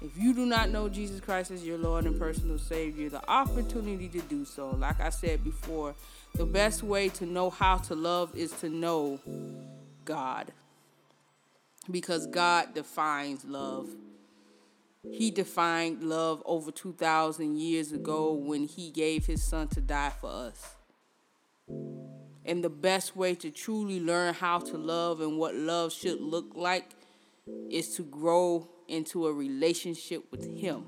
if 0.01 0.17
you 0.17 0.33
do 0.33 0.47
not 0.47 0.71
know 0.71 0.89
Jesus 0.89 1.21
Christ 1.21 1.51
as 1.51 1.65
your 1.65 1.79
Lord 1.79 2.05
and 2.05 2.19
personal 2.19 2.59
Savior, 2.59 3.09
the 3.09 3.29
opportunity 3.29 4.09
to 4.09 4.21
do 4.23 4.45
so. 4.45 4.71
Like 4.71 5.01
I 5.01 5.11
said 5.11 5.43
before, 5.43 5.95
the 6.35 6.47
best 6.47 6.83
way 6.83 7.09
to 7.11 7.27
know 7.27 7.51
how 7.51 7.79
to 7.79 7.95
love 7.95 8.37
is 8.37 8.53
to 8.61 8.69
know 8.69 9.19
God. 10.05 10.53
Because 11.91 12.27
God 12.27 12.75
defines 12.75 13.45
love. 13.45 13.89
He 15.11 15.31
defined 15.31 16.03
love 16.03 16.43
over 16.45 16.71
2,000 16.71 17.59
years 17.59 17.93
ago 17.93 18.33
when 18.35 18.65
He 18.65 18.91
gave 18.91 19.27
His 19.27 19.43
Son 19.43 19.67
to 19.69 19.81
die 19.81 20.13
for 20.21 20.31
us. 20.31 20.77
And 22.45 22.63
the 22.63 22.71
best 22.71 23.17
way 23.17 23.35
to 23.37 23.51
truly 23.51 24.01
learn 24.01 24.35
how 24.35 24.59
to 24.59 24.77
love 24.77 25.21
and 25.21 25.39
what 25.39 25.55
love 25.55 25.93
should 25.93 26.21
look 26.21 26.53
like 26.55 26.91
is 27.71 27.95
to 27.97 28.03
grow 28.03 28.69
into 28.89 29.27
a 29.27 29.33
relationship 29.33 30.25
with 30.31 30.45
Him. 30.45 30.85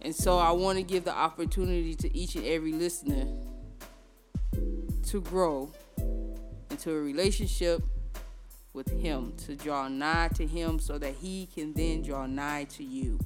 And 0.00 0.14
so 0.14 0.38
I 0.38 0.50
want 0.52 0.78
to 0.78 0.82
give 0.82 1.04
the 1.04 1.14
opportunity 1.14 1.94
to 1.94 2.16
each 2.16 2.34
and 2.34 2.44
every 2.44 2.72
listener 2.72 3.26
to 5.06 5.20
grow 5.20 5.72
into 6.70 6.90
a 6.90 7.00
relationship 7.00 7.82
with 8.74 8.90
Him, 8.90 9.32
to 9.46 9.54
draw 9.54 9.88
nigh 9.88 10.28
to 10.34 10.46
Him 10.46 10.78
so 10.78 10.98
that 10.98 11.14
He 11.14 11.46
can 11.46 11.72
then 11.72 12.02
draw 12.02 12.26
nigh 12.26 12.64
to 12.64 12.84
you. 12.84 13.18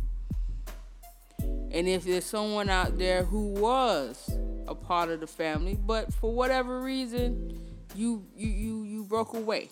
And 1.71 1.87
if 1.89 2.05
there's 2.05 2.25
someone 2.25 2.69
out 2.69 2.99
there 2.99 3.25
who 3.25 3.49
was 3.55 4.31
a 4.67 4.75
part 4.75 5.11
of 5.11 5.21
the 5.21 5.27
family, 5.27 5.75
but 5.75 6.13
for 6.15 6.33
whatever 6.33 6.81
reason, 6.81 7.59
you 7.95 8.25
you 8.37 8.49
you 8.49 8.83
you 8.85 9.05
broke 9.05 9.35
away. 9.35 9.71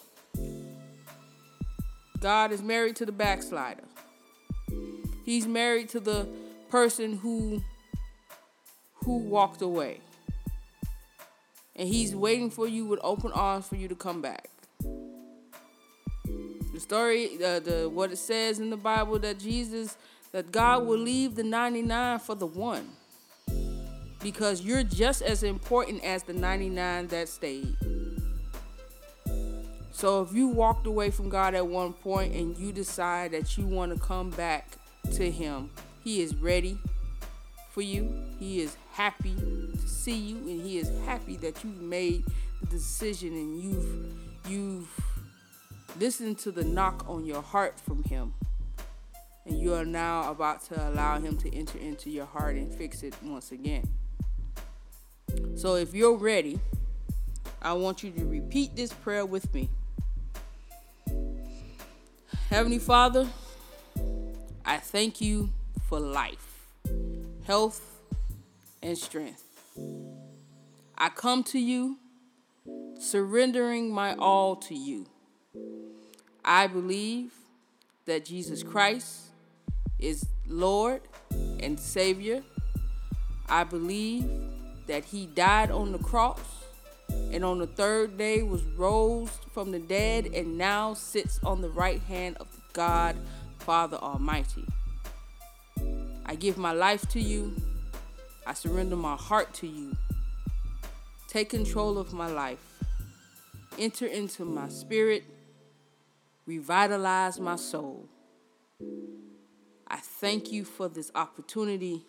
God 2.21 2.53
is 2.53 2.63
married 2.63 2.97
to 2.97 3.07
the 3.07 3.13
backslider. 3.13 3.85
He's 5.25 5.47
married 5.47 5.89
to 5.91 6.01
the 6.01 6.29
person 6.71 7.19
who 7.19 7.63
who 9.05 9.19
walked 9.19 9.63
away. 9.63 10.01
And 11.77 11.89
he's 11.89 12.15
waiting 12.15 12.51
for 12.51 12.67
you 12.67 12.87
with 12.87 12.99
open 13.03 13.33
arms 13.33 13.69
for 13.69 13.77
you 13.77 13.87
to 13.89 13.95
come 13.95 14.23
back. 14.23 14.49
The 16.73 16.81
story, 16.81 17.43
uh, 17.43 17.61
the 17.61 17.91
what 17.93 18.13
it 18.13 18.19
says 18.19 18.59
in 18.59 18.71
the 18.71 18.77
Bible 18.77 19.19
that 19.21 19.39
Jesus, 19.39 19.97
that 20.33 20.51
God 20.53 20.87
will 20.87 20.99
leave 20.99 21.35
the 21.35 21.45
99 21.45 22.19
for 22.21 22.35
the 22.35 22.47
one 22.47 22.89
because 24.21 24.63
you're 24.63 24.83
just 24.83 25.23
as 25.23 25.43
important 25.43 26.03
as 26.03 26.23
the 26.25 26.33
99 26.33 27.07
that 27.09 27.29
stayed. 27.29 27.77
So 29.97 30.21
if 30.21 30.35
you 30.35 30.49
walked 30.49 30.87
away 30.87 31.11
from 31.11 31.31
God 31.31 31.55
at 31.55 31.67
one 31.67 31.95
point 31.95 32.35
and 32.35 32.55
you 32.59 32.71
decide 32.71 33.31
that 33.31 33.57
you 33.57 33.67
want 33.67 33.95
to 33.95 33.99
come 33.99 34.29
back 34.29 34.77
to 35.15 35.31
Him, 35.31 35.71
He 36.05 36.21
is 36.21 36.35
ready 36.37 36.79
for 37.71 37.81
you. 37.81 38.13
He 38.39 38.61
is 38.61 38.77
happy 38.93 39.35
to 39.35 39.89
see 39.89 40.15
you, 40.15 40.37
and 40.37 40.61
He 40.61 40.77
is 40.77 40.93
happy 41.07 41.39
that 41.39 41.65
you've 41.65 41.81
made 41.81 42.25
the 42.61 42.67
decision 42.67 43.33
and 43.33 43.59
you've 43.59 44.19
you've 44.47 45.01
listened 45.99 46.37
to 46.41 46.53
the 46.53 46.63
knock 46.63 47.07
on 47.09 47.25
your 47.25 47.41
heart 47.41 47.81
from 47.81 48.05
Him. 48.05 48.35
And 49.47 49.59
you 49.59 49.73
are 49.73 49.87
now 49.87 50.31
about 50.31 50.63
to 50.65 50.91
allow 50.91 51.19
Him 51.19 51.39
to 51.39 51.55
enter 51.55 51.79
into 51.79 52.11
your 52.11 52.27
heart 52.27 52.57
and 52.57 52.71
fix 52.71 53.03
it 53.03 53.15
once 53.23 53.51
again. 53.51 53.89
So 55.55 55.77
if 55.77 55.95
you're 55.95 56.19
ready, 56.19 56.61
I 57.63 57.73
want 57.73 58.03
you 58.03 58.11
to 58.11 58.27
repeat 58.27 58.77
this 58.77 58.93
prayer 58.93 59.25
with 59.25 59.55
me. 59.55 59.71
Heavenly 62.57 62.79
Father, 62.79 63.29
I 64.65 64.79
thank 64.79 65.21
you 65.21 65.51
for 65.91 66.01
life, 66.01 66.65
health, 67.47 68.01
and 68.83 68.97
strength. 68.97 69.45
I 70.97 71.11
come 71.11 71.45
to 71.45 71.59
you 71.59 71.99
surrendering 72.99 73.93
my 73.93 74.15
all 74.15 74.57
to 74.57 74.75
you. 74.75 75.05
I 76.43 76.67
believe 76.67 77.35
that 78.07 78.25
Jesus 78.25 78.63
Christ 78.63 79.25
is 79.99 80.25
Lord 80.47 81.03
and 81.61 81.79
Savior. 81.79 82.43
I 83.51 83.65
believe 83.65 84.31
that 84.87 85.05
he 85.05 85.27
died 85.27 85.71
on 85.71 85.93
the 85.93 85.99
cross 85.99 86.41
and 87.11 87.45
on 87.45 87.59
the 87.59 87.67
third 87.67 88.17
day 88.17 88.43
was 88.43 88.63
rose 88.79 89.29
from 89.57 89.71
the 89.71 89.79
dead 89.79 90.27
and 90.35 90.59
now 90.59 90.93
sits 90.93 91.41
on 91.43 91.63
the 91.63 91.71
right 91.71 92.03
hand 92.03 92.37
of 92.41 92.47
God 92.75 93.17
Father 93.61 93.97
Almighty. 93.97 94.67
I 96.27 96.35
give 96.35 96.59
my 96.59 96.73
life 96.73 97.09
to 97.13 97.23
you. 97.23 97.57
I 98.47 98.53
surrender 98.53 98.97
my 98.97 99.17
heart 99.17 99.55
to 99.55 99.67
you. 99.67 99.97
Take 101.27 101.49
control 101.49 101.97
of 101.97 102.13
my 102.13 102.27
life. 102.27 102.83
Enter 103.79 104.05
into 104.05 104.45
my 104.45 104.69
spirit. 104.69 105.25
Revitalize 106.45 107.41
my 107.41 107.57
soul. 107.57 108.11
I 109.89 109.97
thank 109.97 110.53
you 110.53 110.67
for 110.67 110.91
this 110.91 111.11
opportunity 111.15 112.05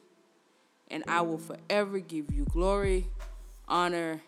and 0.89 1.01
I 1.07 1.21
will 1.21 1.37
forever 1.37 1.99
give 1.99 2.29
you 2.29 2.43
glory, 2.43 3.07
honor, 3.69 4.21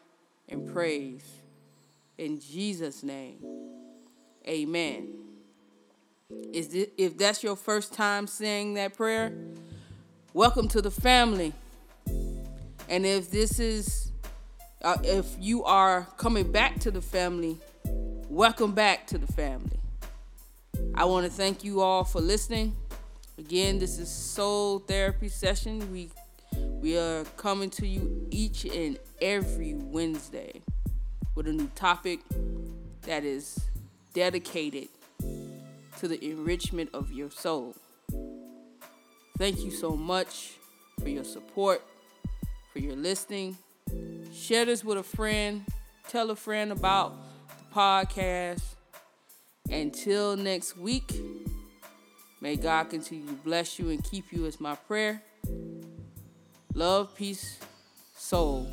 and 0.48 0.66
praise. 0.72 1.39
In 2.20 2.38
Jesus' 2.38 3.02
name, 3.02 3.38
amen. 4.46 5.08
Is 6.52 6.68
this, 6.68 6.90
if 6.98 7.18
that's 7.18 7.42
your 7.42 7.56
first 7.56 7.94
time 7.94 8.28
saying 8.28 8.74
that 8.74 8.98
prayer, 8.98 9.32
welcome 10.34 10.68
to 10.68 10.82
the 10.82 10.92
family. 10.92 11.54
And 12.90 13.06
if 13.06 13.32
this 13.32 13.58
is, 13.62 14.12
uh, 14.82 14.98
if 15.02 15.28
you 15.40 15.64
are 15.64 16.10
coming 16.18 16.52
back 16.52 16.80
to 16.82 16.92
the 16.92 17.00
family, 17.00 17.58
welcome 18.28 18.74
back 18.74 19.08
to 19.08 19.18
the 19.18 19.32
family. 19.32 19.80
I 20.96 21.06
want 21.06 21.26
to 21.26 21.32
thank 21.32 21.64
you 21.64 21.80
all 21.80 22.04
for 22.04 22.20
listening. 22.20 22.76
Again, 23.38 23.80
this 23.80 23.98
is 23.98 24.10
Soul 24.10 24.80
Therapy 24.80 25.30
Session. 25.30 25.90
We 25.90 26.10
we 26.82 26.98
are 26.98 27.24
coming 27.38 27.70
to 27.70 27.88
you 27.88 28.28
each 28.30 28.66
and 28.66 29.00
every 29.22 29.74
Wednesday 29.74 30.62
with 31.40 31.48
a 31.48 31.54
new 31.54 31.72
topic 31.74 32.20
that 33.04 33.24
is 33.24 33.62
dedicated 34.14 34.90
to 35.98 36.06
the 36.06 36.22
enrichment 36.22 36.90
of 36.94 37.14
your 37.14 37.32
soul. 37.32 37.74
Thank 39.38 39.64
you 39.64 39.72
so 39.72 39.92
much 39.92 40.58
for 41.00 41.08
your 41.08 41.24
support, 41.24 41.82
for 42.74 42.80
your 42.80 42.98
listening. 42.98 43.58
Share 44.34 44.66
this 44.66 44.84
with 44.84 44.98
a 44.98 45.04
friend. 45.04 45.64
Tell 46.10 46.30
a 46.30 46.36
friend 46.36 46.74
about 46.74 47.16
the 47.48 47.74
podcast. 47.74 48.64
Until 49.72 50.36
next 50.36 50.76
week, 50.76 51.10
may 52.42 52.58
God 52.58 52.90
continue 52.90 53.28
to 53.28 53.34
bless 53.46 53.80
you 53.80 53.92
and 53.92 54.04
keep 54.04 54.34
you, 54.34 54.46
as 54.46 54.60
my 54.60 54.76
prayer. 54.76 55.24
Love, 56.74 57.16
peace, 57.16 57.60
soul. 58.18 58.70